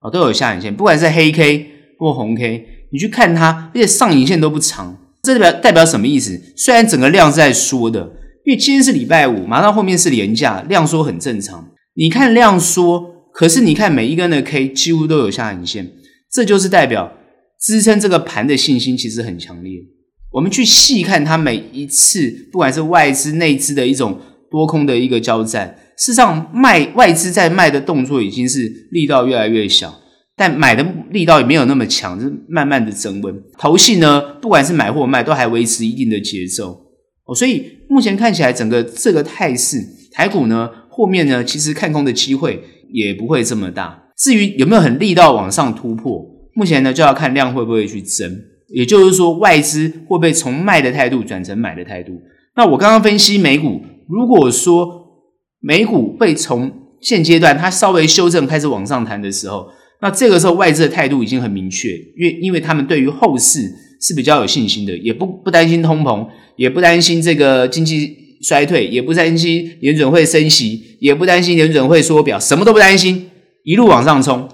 [0.00, 1.66] 哦，都有下影线，不管是黑 K
[1.98, 6.40] 或红 K，你去看它，而且上影线都不长，这代表代表什么意思？
[6.56, 8.00] 虽然整个量是在缩的，
[8.44, 11.68] 因为今天是礼拜五，马上后面是连假，量缩很正常。
[11.94, 15.90] 你看量缩，可是你看每一根的 K 几乎都有下影线，
[16.32, 17.12] 这就是代表
[17.60, 19.80] 支撑这个盘的信心其实很强烈。
[20.30, 29.98] 我们去细看它每一次，不管是外资、内资的一种多空的一个交战，事实上卖外资在卖的动作已经是力道越来越小，
[30.38, 33.42] 但买的力道也没有那么强，就是慢慢的增温。
[33.58, 36.80] 投信呢，不管是买或卖，都还维持一定的节奏
[37.24, 37.34] 哦。
[37.34, 44.04] 所以目前看起来，整个这个态势，台股呢后面呢，其实看空的机会也不会这么大。
[44.16, 46.24] 至于有没有很力道往上突破，
[46.54, 48.40] 目前呢就要看量会不会去增。
[48.68, 52.12] 也就是说，外资会不会从卖的态度转成买的态度？
[52.54, 55.06] 那我刚刚分析美股，如果说
[55.60, 56.70] 美股会从
[57.00, 59.68] 现阶段它稍微修正开始往上弹的时候，
[60.00, 63.60] 那这个时候外资的态度已经很明确，因为因为他们对于后市
[64.00, 73.28] 是比较有信心的，也不不担心通膨，也不担心这个经济衰退，也不担心联准会升息，也不担心联准会缩表，什么都不担心，
[73.64, 74.48] 一路往上冲，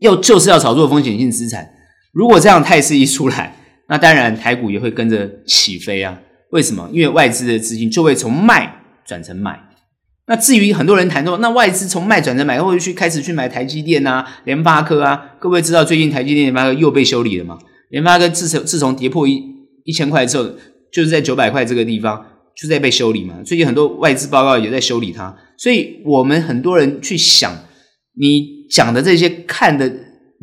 [0.00, 1.70] 又就是要炒作风险性资产。
[2.12, 3.56] 如果这样态势一出来，
[3.88, 6.20] 那当然台股也会跟着起飞啊！
[6.50, 6.90] 为什么？
[6.92, 8.70] 因为外资的资金就会从卖
[9.06, 9.58] 转成买。
[10.26, 15.34] 那至于很多人谈说，那外资从卖转成买，会去开始去买台积电啊、联发科啊。
[15.40, 17.58] 各位知道最近台积电、联发科又被修理了吗？
[17.90, 19.42] 联发科自从自从跌破一
[19.84, 20.44] 一千块之后，
[20.92, 22.24] 就是在九百块这个地方
[22.56, 23.34] 就在被修理嘛。
[23.44, 27.52] 最近很多外资报告也在修理它，所以我们很多人去想，
[28.18, 29.92] 你讲的这些看的。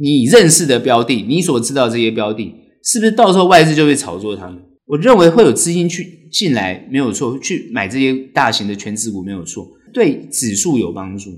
[0.02, 4.50] 你认识的标的，你所知道这些标的，是不是到时候外资就会炒作它？
[4.86, 11.32] 我认为会有资金去进来，没有错，去买这些大型的权值股没有错，对指数有帮助。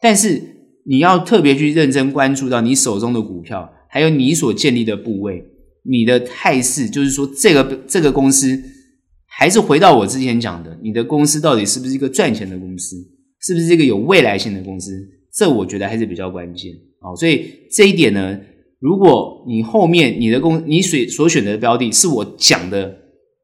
[0.00, 0.42] 但是
[0.86, 5.44] 你要特别去认真关注到你手中的股票，还有你所建立的部位，
[5.84, 8.62] 你的态势，就是说这个这个公司，
[9.26, 12.96] 还是回到我之前讲的，你的公司到底是不是一个赚钱的公司，
[13.40, 15.06] 是不是一个有未来性的公司？
[15.32, 16.72] 这我觉得还是比较关键。
[17.00, 18.38] 好，所以这一点呢，
[18.78, 22.96] 如果你后面你的公你所所选择的标的是我讲的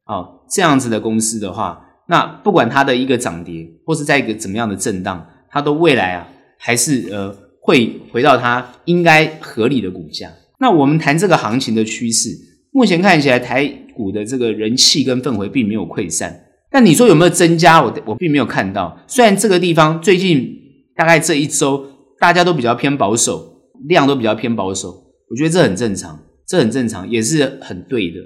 [0.07, 10.31] 啊这样子的公司的话，那不管它的一个涨跌，或是在一个怎么样的震荡，它都未来啊还是呃会回到它应该合理的股价。
[10.59, 12.29] 那我们谈这个行情的趋势，
[12.71, 17.83] 目前看起来台股的这个人气跟氛围并没有溃散，但你说有没有增加？
[17.83, 18.97] 我我并没有看到。
[19.05, 20.57] 虽然这个地方最近
[20.95, 21.85] 大概这一周。
[22.19, 24.89] 大家都比较偏保守，量都比较偏保守，
[25.29, 28.17] 我觉得这很正常，这很正常，也是很对的。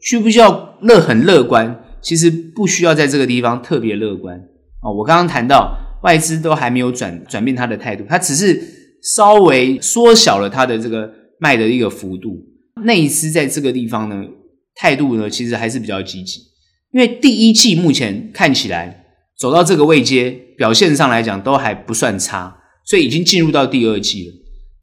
[0.00, 1.84] 需不需要乐很乐观？
[2.00, 4.38] 其实不需要在这个地方特别乐观，
[4.82, 8.62] 哦，我刚刚谈到外资都还没有转转变它的态度，它只是
[9.02, 12.38] 稍微缩小了它的这个卖的一个幅度。
[12.84, 14.24] 内资在这个地方呢，
[14.76, 16.38] 态度呢其实还是比较积极，
[16.92, 19.06] 因为第一季目前看起来
[19.36, 24.34] 走到这个位阶，表现上来讲都还不算差，所以已经进入到第二季了。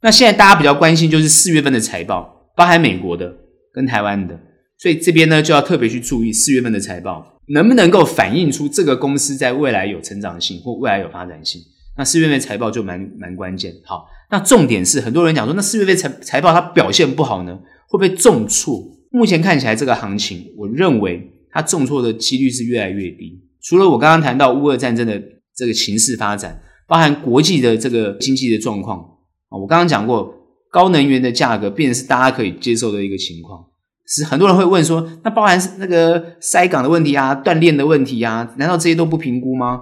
[0.02, 3.34] 那现在大家比较关心就是四月份的财报，包含美国的
[3.72, 4.38] 跟台湾的，
[4.78, 7.34] 所以这边呢就要特别去注意四月份的财报。
[7.48, 11.62] 能不能够反映出这个公司在未来有成长性或未来有发展性？
[11.96, 13.72] 那四月份财报就蛮蛮关键。
[13.84, 17.56] 好，那重点是很多人讲说，那四月份财财报它表现不好呢，
[17.88, 18.82] 会不会重挫？
[19.12, 23.40] 目前看起来这个行情，我认为它重挫的几率是越来越低。
[23.62, 25.22] 除了我刚刚谈到乌俄战争的
[25.54, 28.98] 这个情势发展，包含国际的这个经济的状况
[29.50, 30.34] 啊，我刚刚讲过，
[30.72, 33.64] 高能源的价格变成是大家可以接受的一个情况。
[34.08, 39.80] 是很多人会问说，那包含那个塞港的问题啊，锻炼的问题啊，难道这些都不评估吗？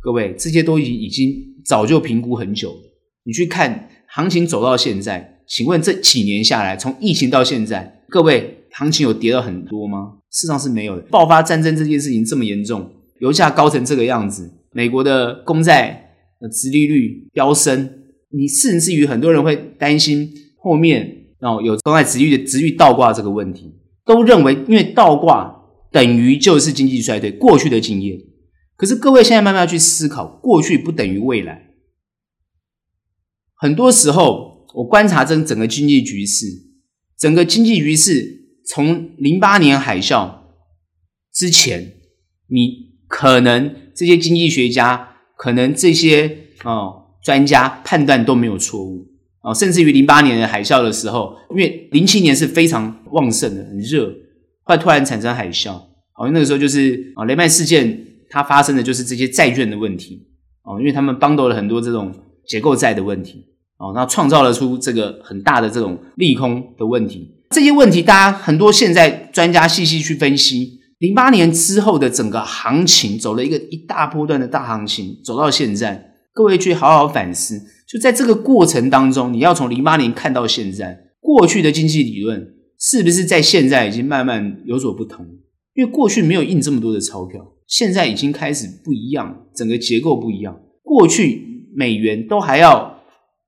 [0.00, 1.34] 各位，这些都已已经
[1.64, 2.80] 早就评估很久了。
[3.24, 10.18] 你去看行情走到现在，请问这几年下来，从疫情到现在，各位行情有跌到很多吗？
[10.30, 11.02] 事实上是没有的。
[11.10, 12.88] 爆发战争这件事情这么严重，
[13.20, 17.90] 油价高成这个样子，美国的公债的殖利率飙升，
[18.30, 20.30] 你甚至于很多人会担心
[20.62, 21.23] 后面。
[21.44, 23.70] 哦，有公债殖利率的殖利率倒挂这个问题，
[24.06, 25.54] 都认为因为倒挂
[25.92, 28.18] 等于就是经济衰退，过去的经验。
[28.76, 31.74] 可是各位现在慢慢要去思考，过去不等于未来。
[33.54, 36.46] 很多时候，我观察这整个经济局势，
[37.18, 40.38] 整个经济局势从零八年海啸
[41.32, 41.92] 之前，
[42.48, 49.13] 你可能这些经济学家，可能这些哦专家判断都没有错误。
[49.44, 54.06] 哦，甚至于零八年的海啸的时候，因为零七年是非常旺盛的，很热，
[54.62, 55.72] 后来突然产生海啸。
[56.16, 60.26] 哦，那个时候就是啊，雷曼事件它发生的就是这些债券的问题。
[60.62, 62.10] 哦，因为他们帮到了很多这种
[62.46, 63.44] 结构债的问题。
[63.76, 67.30] 哦，那创造了出这个很大的这种利空的问题。
[67.50, 77.60] 这些问题，大家很多现在专家细细去分析，零八年之后的整个行情走了一个一大波段的大行情，走到现在，各位去好好反思。
[77.86, 85.26] 就在这个过程当中，你要从零八年看到现在，过去的经济理论是不是在现在已经慢慢有所不同？
[85.74, 90.60] 因为过去没有印这么多的钞票，现在已经开始不一样，整个结构不一样。
[90.82, 93.00] 过去美元都还要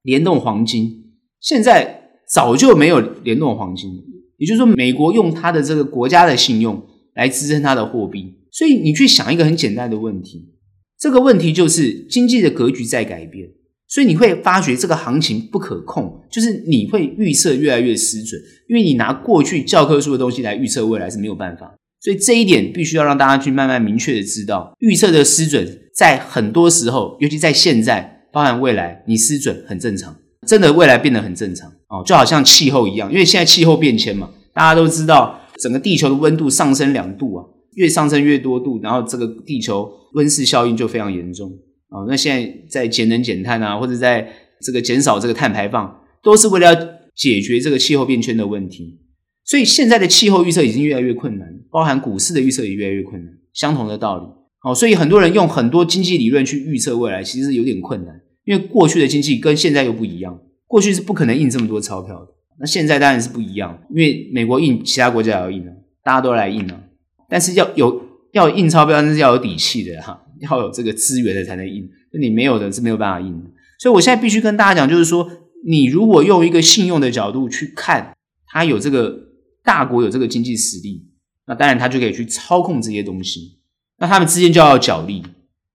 [0.03, 3.89] 联动黄金，现在早就没有联动黄金，
[4.37, 8.33] 也就是说，美国用它的这个国家的信用来支撑它的货币。
[8.51, 10.53] 所以你去想一个很简单的问题，
[10.99, 13.49] 这个问题就是经济的格局在改变。
[13.87, 21.73] 所以你会发觉这个行情不可控，就是你会预测越来越失准，因为你拿过去教科书的东西来预测未来是没有办法。
[21.99, 37.43] 所以这一点必须要让大家去慢慢明确的知道，预测的失准在很多时候，尤其在现在，包含未来，你失准很正常，真的未来变得很正常哦，就好像气候一样，因为现在气候变迁嘛，大家都知道整个地球的温度上升两度啊，
[37.75, 41.51] 越上升越多度，然后这个地球温室效应就非常严重。
[41.89, 44.27] 哦，那现在在节能减碳啊，或者在
[44.61, 46.75] 这个减少这个碳排放，都是为了要
[47.15, 48.99] 解决这个气候变迁的问题。
[49.45, 53.33] 所以现在的气候预测已经越来越困难，包含股市的预测也越来越困难。
[53.53, 54.25] 相同的道理，
[54.63, 60.37] 哦，所以很多人用很多经济理论去预测未来，其实有点困难，因为过去的经济跟现在又不一样。
[60.67, 62.27] 过去是不可能印这么多钞票的，
[62.59, 65.71] 那现在当然是不一样，因为美国印，其他国家也要印啊，
[66.03, 66.83] 大家都来印啊。
[67.29, 70.21] 但是要有要印钞票，那是要有底气的哈。
[70.41, 73.49] 要有这个资源的才能印，那你没有的是没有办法印的。
[73.79, 75.29] 所以我现在必须跟大家讲，就是说，
[75.65, 78.15] 你如果用一个信用的角度去看，
[78.47, 79.15] 它有这个
[79.63, 81.05] 大国有这个经济实力，
[81.45, 83.59] 那当然它就可以去操控这些东西。
[83.99, 85.23] 那他们之间就要角力，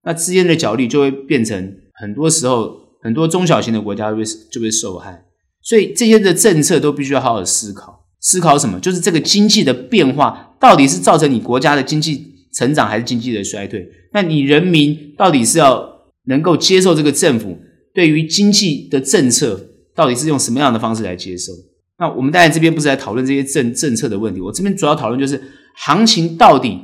[0.05, 5.25] 那之间的角力就会变成很多时候很多中小型的国家就会就会受害。
[5.61, 8.81] 所以这些的政策都必须要好好思考，思考什么？
[8.81, 13.89] 就是这个经济的变化到底是造成你国家的经济成长还是经济的衰退？
[14.13, 15.91] 那你人民到底是要
[16.27, 17.59] 能够接受这个政府
[17.95, 19.59] 对于经济的政策，
[19.95, 21.53] 到底是用什么样的方式来接受？
[21.99, 25.41] 那我们当然这边不是来讨论这些政政策的问题，我这边主要讨论就是
[25.77, 26.79] 行情到底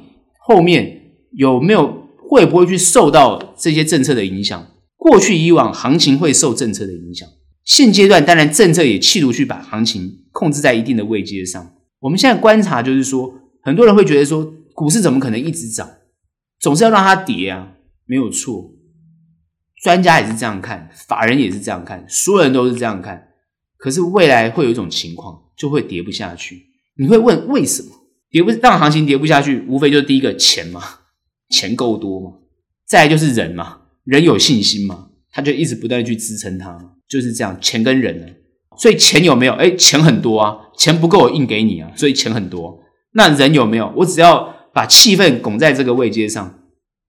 [0.47, 4.67] 后面有没有会不会去受到这些政策的影响？
[4.97, 7.29] 过去以往行情会受政策的影响，
[7.65, 11.73] 现阶段当然政策也企图去把行情控制在一定的位阶上。
[12.01, 13.33] 我们现在观察就是说，
[13.63, 14.55] 很多人会觉得说。
[14.79, 15.91] 股市怎么可能一直涨？
[16.61, 17.73] 总是要让它跌啊，
[18.07, 18.71] 没有错。
[19.83, 23.31] 专家也是这样看，法人也是这样看，所有人都是这样看。
[23.77, 26.63] 可是未来会有一种情况，就会跌不下去。
[26.97, 27.89] 你会问为什么
[28.31, 28.53] 跌不？
[28.63, 30.81] 让行情跌不下去，无非就是第一个钱嘛，
[31.49, 32.37] 钱够多嘛。
[32.87, 38.27] 再来就是人嘛，人有信心嘛，他就一直不断地去支撑他，就是这样，钱跟人呢。
[38.77, 39.55] 所以钱有没有？
[39.55, 42.81] 诶，钱很多啊，钱不够我印给你啊，所以钱很多。
[43.15, 43.93] 那人有没有？
[43.97, 46.61] 我只要把气氛拱在这个位阶上，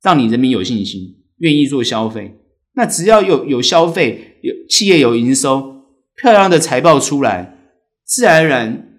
[0.01, 2.35] 让你人民有信心，愿意做消费。
[2.73, 7.59] 那只要有有消费，有企业有营收，漂亮的财报出来，
[8.03, 8.89] 自然而然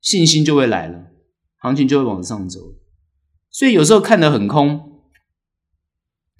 [0.00, 1.12] 信心就会来了，
[1.58, 2.58] 行情就会往上走。
[3.48, 4.80] 所以有时候看得很空，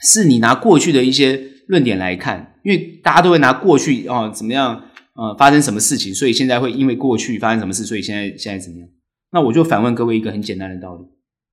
[0.01, 4.87] 是你拿过去的一些论点来看，因为大家都会拿过去哦怎么样。
[5.14, 8.89] 呃，发生什么事情，所以现在会因为过去发生什么事，所以现在现在怎么样？
[9.31, 11.05] 那我就反问各位一个很简单的道理：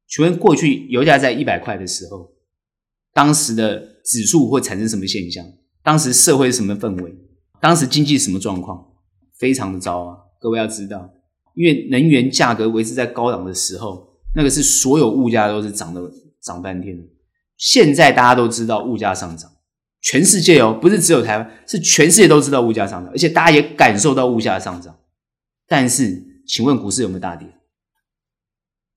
[0.08, 2.32] 请问过去油价在一百块的时候，
[3.14, 5.46] 当时的指数会产生什么现象？
[5.84, 7.14] 当时社会什么氛围？
[7.60, 8.86] 当时经济什么状况？
[9.38, 10.18] 非常的糟啊！
[10.40, 11.10] 各位要知道，
[11.56, 16.02] 因为能源价格维持在高档的时候，那个是所有物价都是涨的
[16.42, 16.98] 涨半天。
[17.58, 19.52] 现在大家都知道物价上涨。
[20.02, 24.96] 全世界哦，不是只有台湾，是全世界都知道物价上涨，而且大家也感受到物价上涨。
[25.68, 27.48] 但是，请问股市有没有大跌？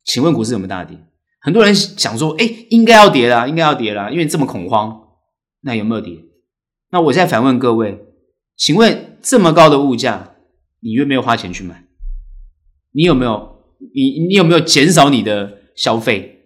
[0.04, 0.98] 请问股市有没有大跌？
[1.40, 5.00] 很多人想说，哎，应该要跌啦，应该要跌啦，因为这么恐慌，
[5.62, 6.16] 那有没有跌？
[6.90, 7.98] 那我现在反问各位，
[8.56, 10.34] 请问这么高的物价，
[10.80, 11.84] 你愿不愿意花钱去买？
[12.92, 13.56] 你有没有？
[13.94, 16.40] 你你有没有减少你的消费？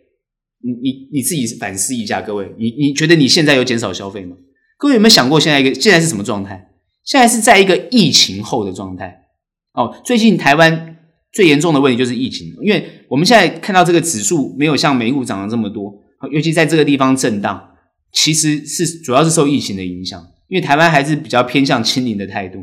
[0.63, 4.37] 你你你自己反思一下，各位，你你觉得你现在有减少消费吗？
[4.79, 6.71] 各位有没有想过，现在一个现在是什么状态？
[7.03, 9.27] 现在是在一个疫情后的状态。
[9.73, 10.94] 哦，最近台湾
[11.35, 15.93] 最严重的问题就是疫情，因为我们现在看到这个指数没有像美股涨了这么多，
[16.31, 17.71] 尤其在这个地方震荡，
[18.13, 22.61] 其实是主要是受疫情的影响，因为台湾还是比较偏向清零的态度。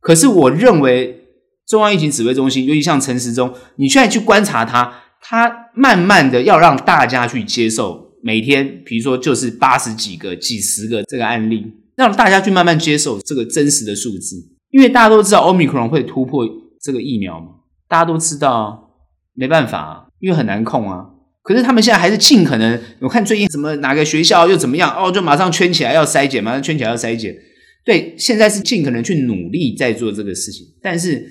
[0.00, 1.20] 可是我认为
[1.68, 4.98] 中央疫情指挥中心，尤其像陈时中，你现在去观察他。
[5.24, 11.64] 他慢慢的要让大家去接受，每天比如说就是八十几个、几十个这个案例，
[11.96, 14.34] 让大家去慢慢接受这个真实的数字。
[14.72, 16.44] 因为大家都知道 Omicron 会突破
[16.82, 17.46] 这个疫苗嘛，
[17.92, 18.90] 大家都知道，
[19.34, 21.04] 没办法，因为很难控啊。
[21.42, 27.36] 可是他们现在还是尽可能，我看最近什么哪个学校又怎么样哦，就马上圈起来要筛检，马上圈起来要筛检。
[27.84, 31.22] 对，现在是尽可能去努力在做这个事情，但是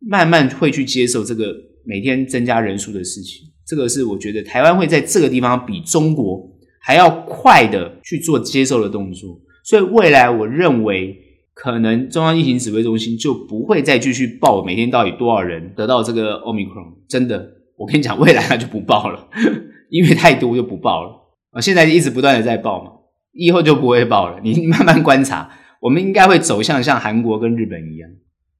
[0.00, 1.54] 慢慢会去接受这个。
[1.88, 6.42] 每天增加人数的事情，这个是我觉得台湾会在这个地方比中国
[6.80, 11.16] 还要快的去做接受的动作，所以未来我认为
[11.56, 19.26] 可能中央疫情指挥中心就不会再继续报每天到底多少人得到这个 Omicron，真的，我跟你讲，未来它就不报了，
[19.88, 21.10] 因为太多就不报了
[21.52, 22.90] 啊，现在一直不断的在报嘛，
[23.32, 25.50] 以后就不会报了，你慢慢观察，
[25.80, 28.10] 我们应该会走向像韩国跟日本一样，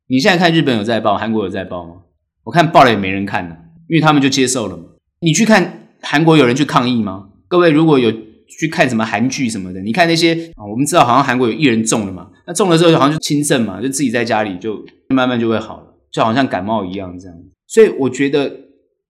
[0.09, 1.97] 你现在看日本有在报，韩国有在报吗？
[2.45, 3.59] 我看报了也没人看了，
[3.91, 4.85] 因为他们就接受了嘛。
[5.21, 7.29] 你去看韩国有人去抗议吗？
[7.47, 8.11] 各位如果有
[8.49, 17.37] 去看什么韩剧什么的，你看那些啊，我们知道好像韩国有艺人中了嘛，那中了之后好像就轻症嘛，就自己在家里就慢慢就会好了，就好像感冒一样这样。
[17.67, 18.51] 所以我觉得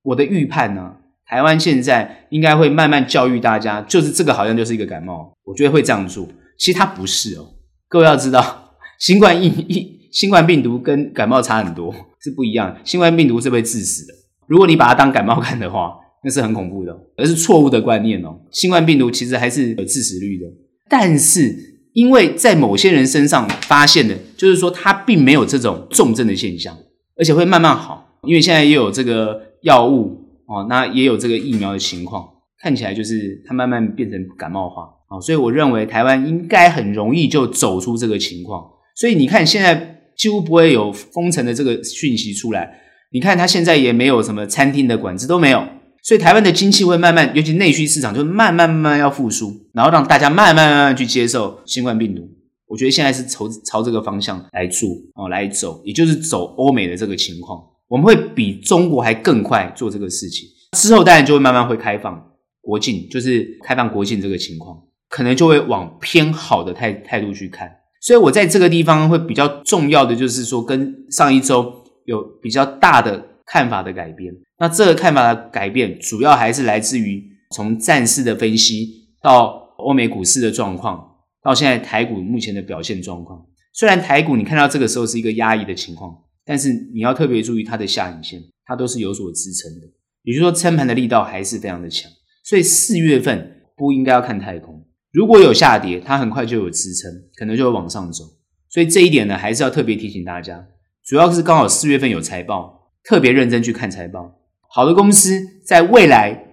[0.03, 0.95] 我的预判呢，
[1.27, 6.27] 台湾现在应该会慢慢教育大家，就是这个好像就是一个感冒，我觉得会这样做。
[6.59, 7.47] 其实它不是哦，
[7.89, 9.97] 各位要知道，新冠疫疫。
[10.13, 12.75] 新冠病毒跟感冒差很多，是不一样。
[12.85, 14.15] 新冠病毒是被致死的，
[14.47, 15.95] 如果你把它当感冒看的话，
[16.27, 18.37] 那是很恐怖的，而是错误的观念哦。
[18.51, 20.47] 新冠病毒其实还是有致死率的，
[20.91, 21.55] 但是
[21.93, 26.77] 因为在某些人身上发现的，就是说它并没有这种重症的现象，
[27.17, 28.19] 而且会慢慢好。
[28.25, 30.19] 因为现在也有这个药物
[30.49, 32.27] 哦，那也有这个疫苗的情况，
[32.61, 38.65] 看起来就是它慢慢变成感冒化啊，所以我认为台湾应该很容易就走出这个情况。
[38.97, 39.95] 所以你看现在。
[40.17, 42.81] 几乎不会有封城的这个讯息出来。
[43.13, 45.63] 你看，它现在也没有什么餐厅的管制都没有，
[46.07, 52.23] 所以台湾的经济会慢慢，尤其内需市场就慢慢慢慢要复苏，然后让大家慢慢慢慢去接受新冠病毒。
[52.69, 60.49] 我觉得现在是朝朝这个方向来做哦，来走，也就是走欧美的这个情况，我们会比中国还更快做这个事情。
[60.79, 62.25] 之后当然就会慢慢会开放
[62.61, 67.69] 国境，就是开放国境这个情况，可能就会往偏好的态态度去看。
[68.01, 74.35] 所以我在这个地方会比较重要的就是说，跟上一周有比较大的看法的改变。
[74.59, 77.25] 那这个看法的改变，主要还是来自于
[77.55, 83.47] 从战事的分析到欧美股市的状况，到现在台股目前的表现状况。
[83.73, 89.87] 虽然台股你看到这个时候是一个压抑的情况，但是你要特别注意它的下影线，它都是有所支撑的。
[90.23, 92.11] 也就是说，撑盘的力道还是非常的强。
[92.43, 94.85] 所以四月份不应该要看太空。
[95.13, 98.25] 如果有下跌，它很快就有支撑，可能就会往上走。
[98.69, 100.67] 所以这一点呢，还是要特别提醒大家。
[101.05, 102.76] 主要是刚好四月份有财报，
[103.07, 104.35] 特别认真去看财报。
[104.69, 106.45] 好的公司在未来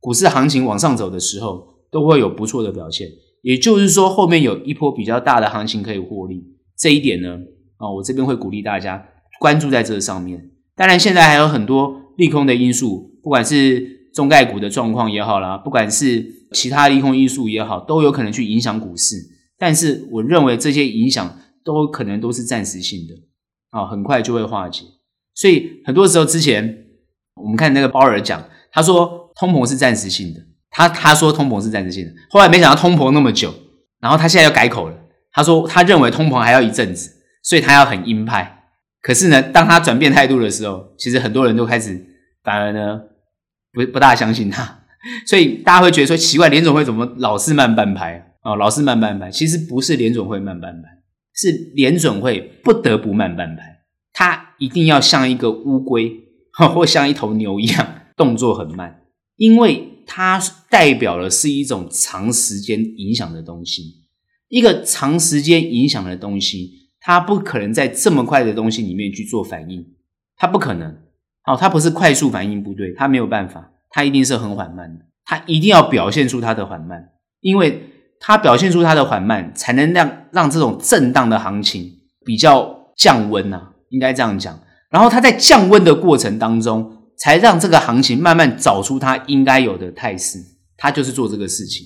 [0.00, 3.08] 股市行情往上走的时候，都会有不错的表现。
[3.42, 6.42] 也就是说，后面有一波比较大的行情可以获利。
[6.78, 7.38] 这一点呢，
[7.76, 9.06] 啊，我这边会鼓励大家
[9.40, 10.50] 关注在这上面。
[10.74, 19.16] 当然，现在还有很多利空的因素，不管是中概股的状况也好啦，不管是其他利空因素也好，都有可能去影响股市。
[19.58, 23.14] 但是，我认为这些影响都可能都是暂时性的，
[23.70, 24.84] 啊，很快就会化解。
[25.36, 26.86] 所以，很多时候之前
[27.36, 30.40] 我们看那个鲍尔讲，他说通膨是暂时性的。
[30.68, 33.54] 他他说通膨是暂时性的，后来没想到通膨那么久，
[34.00, 34.96] 然后他现在又改口了。
[35.32, 37.10] 他说他认为通膨还要一阵子，
[37.42, 38.64] 所以他要很鹰派。
[39.00, 42.04] 可是呢，当他转变态度的时候，其实很多人都开始
[42.42, 43.00] 反而呢
[43.72, 44.84] 不不大相信他，
[45.26, 48.54] 所以大家会觉得说奇怪，联总会怎么老是慢半拍啊？
[48.56, 50.88] 老是慢半拍，其实不是联总会慢半拍，
[51.34, 53.78] 是联总会不得不慢半拍，
[54.12, 56.24] 他一定要像一个乌龟
[56.74, 59.02] 或像一头牛一样，动作很慢，
[59.36, 59.92] 因为。
[60.08, 60.40] 它
[60.70, 64.04] 代表的是一种长时间影响的东西，
[64.48, 69.84] 一个长时间影响的东西，它不可能在这么快的东西里面去做反应，
[70.36, 70.96] 它不可能。
[71.42, 77.08] 好，它不是快速反应不对，它没有办法，它一定是很缓慢的，它一定要表现出它的缓慢，
[77.40, 77.82] 因为
[78.20, 81.92] 它表现出它的缓慢，才能让让这种震荡的行情
[82.24, 84.56] 比较降温呐，应该这样讲。
[84.90, 86.92] 然后它在降温的过程当中。
[87.18, 90.38] 才让这个行情慢慢找出它应该有的态势，
[90.76, 91.82] 他就是做这个事情。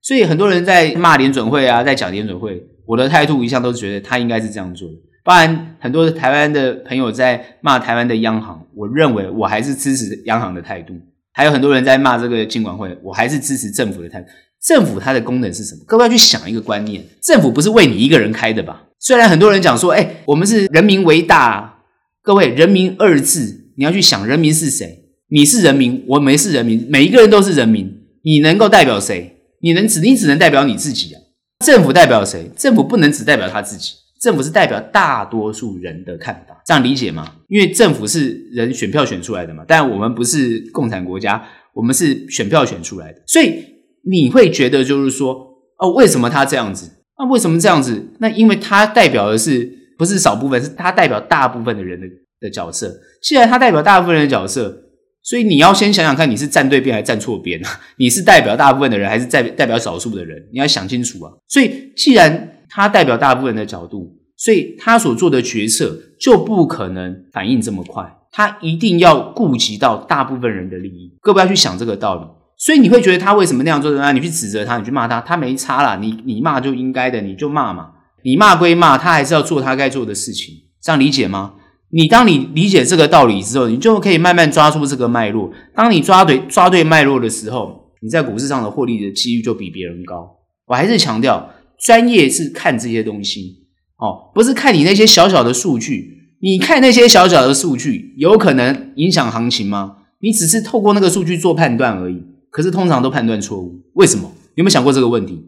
[0.00, 4.94] 所以很多人在骂联准会啊，在讲联准会，我的态度一向都是觉得他应该是这样做的。
[5.24, 10.94] 当然，很多台湾的朋友在骂台湾的央行，我认为我还是支持央行的态度。
[11.32, 14.28] 还有很多人在骂这个金管会，我还是支持政府的态度。
[14.62, 15.82] 政府它的功能是什么？
[15.84, 18.84] 各位要去想一个观念：政府不是为你一个人开的吧？
[19.00, 21.82] 虽然很多人讲说，哎，我们是人民为大，
[22.22, 23.72] 各位，人民二字。
[23.76, 25.06] 你要去想人民是谁？
[25.28, 27.90] 你是人民，我没是人民，每一个人都是人民。
[28.22, 29.38] 你能够代表谁？
[29.62, 31.20] 你能只你只能代表你自己啊。
[31.64, 32.50] 政府代表谁？
[32.54, 37.36] 政府不能只代表他自己，政府是代表大多数人的看法，这样理解吗？
[37.48, 41.42] 因为政府是人选票选出来的嘛，但我们不是共产国家，
[41.72, 43.64] 我们是选票选出来的，所以
[44.04, 45.34] 你会觉得就是说，
[45.78, 46.90] 哦，为什么他这样子？
[47.20, 48.08] 那为什么这样子？
[48.18, 52.06] 那因为他代表的是不是少部分，是他代表大部分的人的。
[52.40, 52.90] 的角色，
[53.22, 54.74] 既然他代表大部分人的角色，
[55.22, 57.68] 所以你要先想想看，你是站对边还是站错边啊？
[57.98, 60.42] 你是代表大部分的人，还是代代表少数的人？
[60.50, 61.30] 你要想清楚啊！
[61.48, 71.14] 所以，既然他代表大部分人的角度，所以他所做的决策就不可能反应这么快，他一定要顾及到大部分人的利益。
[71.20, 72.22] 各位要去想这个道理。
[72.60, 74.12] 所以你会觉得他为什么那样做那？
[74.12, 75.96] 你去指责他，你去骂他，他没差啦。
[75.96, 77.92] 你你骂就应该的，你就骂嘛。
[78.22, 81.54] 你骂归骂，他还是要做他该做的事情，这样理解吗？
[81.92, 85.50] 你当你理解这个道理之后，你就可以慢慢抓住这个脉络。
[85.74, 90.36] 当你抓对抓对脉络的时候，你在股市上的获利的几率就比别人高。
[90.66, 91.50] 我还是强调，
[91.82, 93.64] 专业是看这些东西
[93.96, 96.18] 哦，不是看你那些小小的数据。
[96.42, 99.96] 你看那些小小的数据，有可能影响行情吗？
[100.20, 103.80] 你只是透过那个数据做判断而已，可是通常都判断错误。
[103.94, 104.30] 为什么？
[104.56, 105.46] 有没有想过这个问题？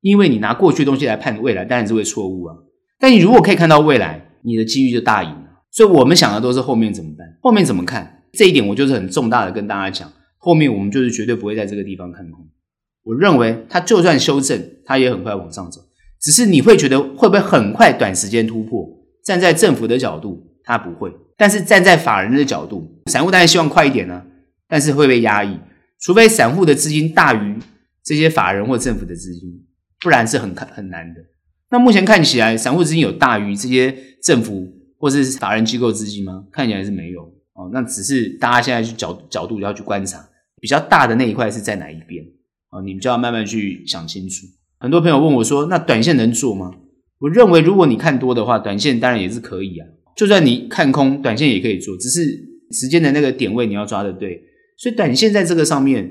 [0.00, 2.56] 因为你拿过去的东西来判未来，当然是会错误啊。
[2.98, 5.44] 但你如果可以看到未来，你的机遇就大赢了。
[5.70, 7.26] 所以我们想的都是后面怎么办？
[7.42, 8.22] 后面怎么看？
[8.32, 12.48] 这一点我就是很重大的跟大家讲，后面我们就是绝对不会在这个地方看空。
[13.02, 15.80] 我认为它就算修正，它也很快往上走。
[16.20, 18.88] 只是你会觉得会不会很快短时间突破？
[19.24, 24.22] 站在政府的角度，它不会；但是站在法人的角度，散户当然希望快一点呢，
[24.68, 25.58] 但是会被压抑。
[26.00, 27.56] 除非散户的资金大于
[28.04, 29.48] 这些法人或政府的资金，
[30.00, 31.20] 不然是很很难的。
[31.70, 34.76] 那目前看起来，散户资金有大于这些政府。
[35.02, 36.44] 或是法人机构资金吗？
[36.52, 37.22] 看起来是没有
[37.54, 37.70] 哦。
[37.72, 40.22] 那只是大家现在去角角度要去观察，
[40.60, 42.22] 比较大的那一块是在哪一边
[42.68, 42.82] 啊？
[42.82, 44.46] 你们就要慢慢去想清楚。
[44.78, 46.74] 很多朋友问我说：“那短线能做吗？”
[47.20, 49.88] 我认为，如果你看多的话，短线当然也是可以啊。
[50.14, 52.20] 就算你看空，短线也可以做，只是
[52.72, 54.42] 时间的那个点位你要抓得对。
[54.80, 56.10] 所以短线在这个上面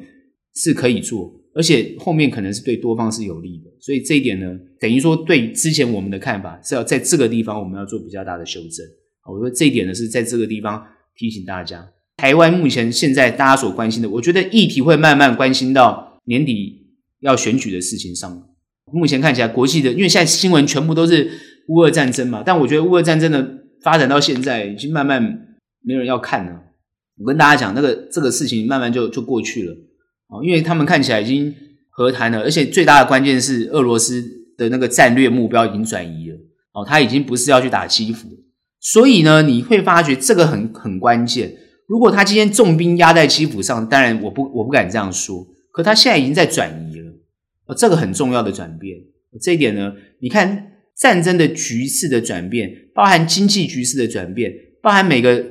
[0.53, 1.37] 是可以做。
[1.55, 4.45] 而且后面可能是对多方是有利的，所以这一点呢，
[4.79, 8.85] 等于说对之前我们的看法是要在这个地方我们要做比较大的修正。
[9.25, 10.85] 我说这一点呢是在这个地方
[11.17, 16.85] 提醒大家，台湾目前现在大家所关心的，我觉得议题会慢慢关心到年底
[17.21, 18.47] 要选举的事情上。
[18.93, 21.29] 目前看起来国际的，因为现在新闻全部都是
[21.69, 25.21] 乌俄战争嘛，但我觉得乌俄战争的发展到现在已经慢慢
[25.81, 26.61] 没有人要看了。
[27.19, 29.73] 我跟大家讲，那个这个事情慢慢就就过去了。
[30.29, 31.53] 哦，因为他们看起来已经
[31.89, 34.23] 和谈了，而且最大的关键是俄罗斯
[34.57, 36.37] 的那个战略目标已经转移了。
[36.71, 38.29] 哦，他已经不是要去打基辅，
[38.79, 41.51] 所以呢，你会发觉这个很很关键。
[41.87, 47.11] 如果他今天重兵压在基辅上，当然我不我不敢这样说，可他现在已经在转移了。
[47.65, 48.97] 哦，这个很重要的转变。
[49.41, 55.43] 这一点呢，你看战争的局势的转变，包含经济局势的转变，包含每个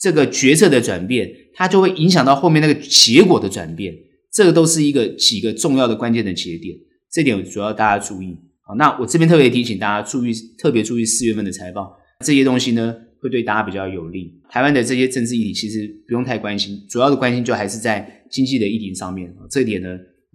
[0.00, 3.94] 这个决策的转变，它就会影响到后面那个结果的转变。
[4.32, 6.74] 这个都是一个几个重要的关键的节点。
[7.12, 8.38] 这点主要大家注意。
[8.62, 11.92] 好，那我这边特别提醒大家注意，特别注意四月份的财报，
[12.24, 14.40] 这些东西呢会对大家比较有利。
[14.48, 19.30] 台湾的这些政治议题其实不用太关心，主要的关心就还是在经济的议题上面。
[19.50, 19.88] 这一点呢，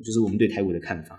[0.06, 1.18] 就是我们对台股的看法。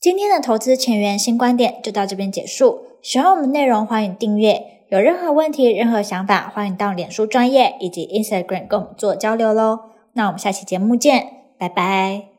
[0.00, 2.80] 今天的投资前沿新观点就到这边结束。
[3.00, 4.75] 喜欢我们内容，欢迎订阅。
[4.88, 9.80] 有任何问题、任何想法，欢迎到脸书专业以及 Instagram 跟我们做交流喽。
[10.12, 11.26] 那我们下期节目见，
[11.58, 12.35] 拜拜。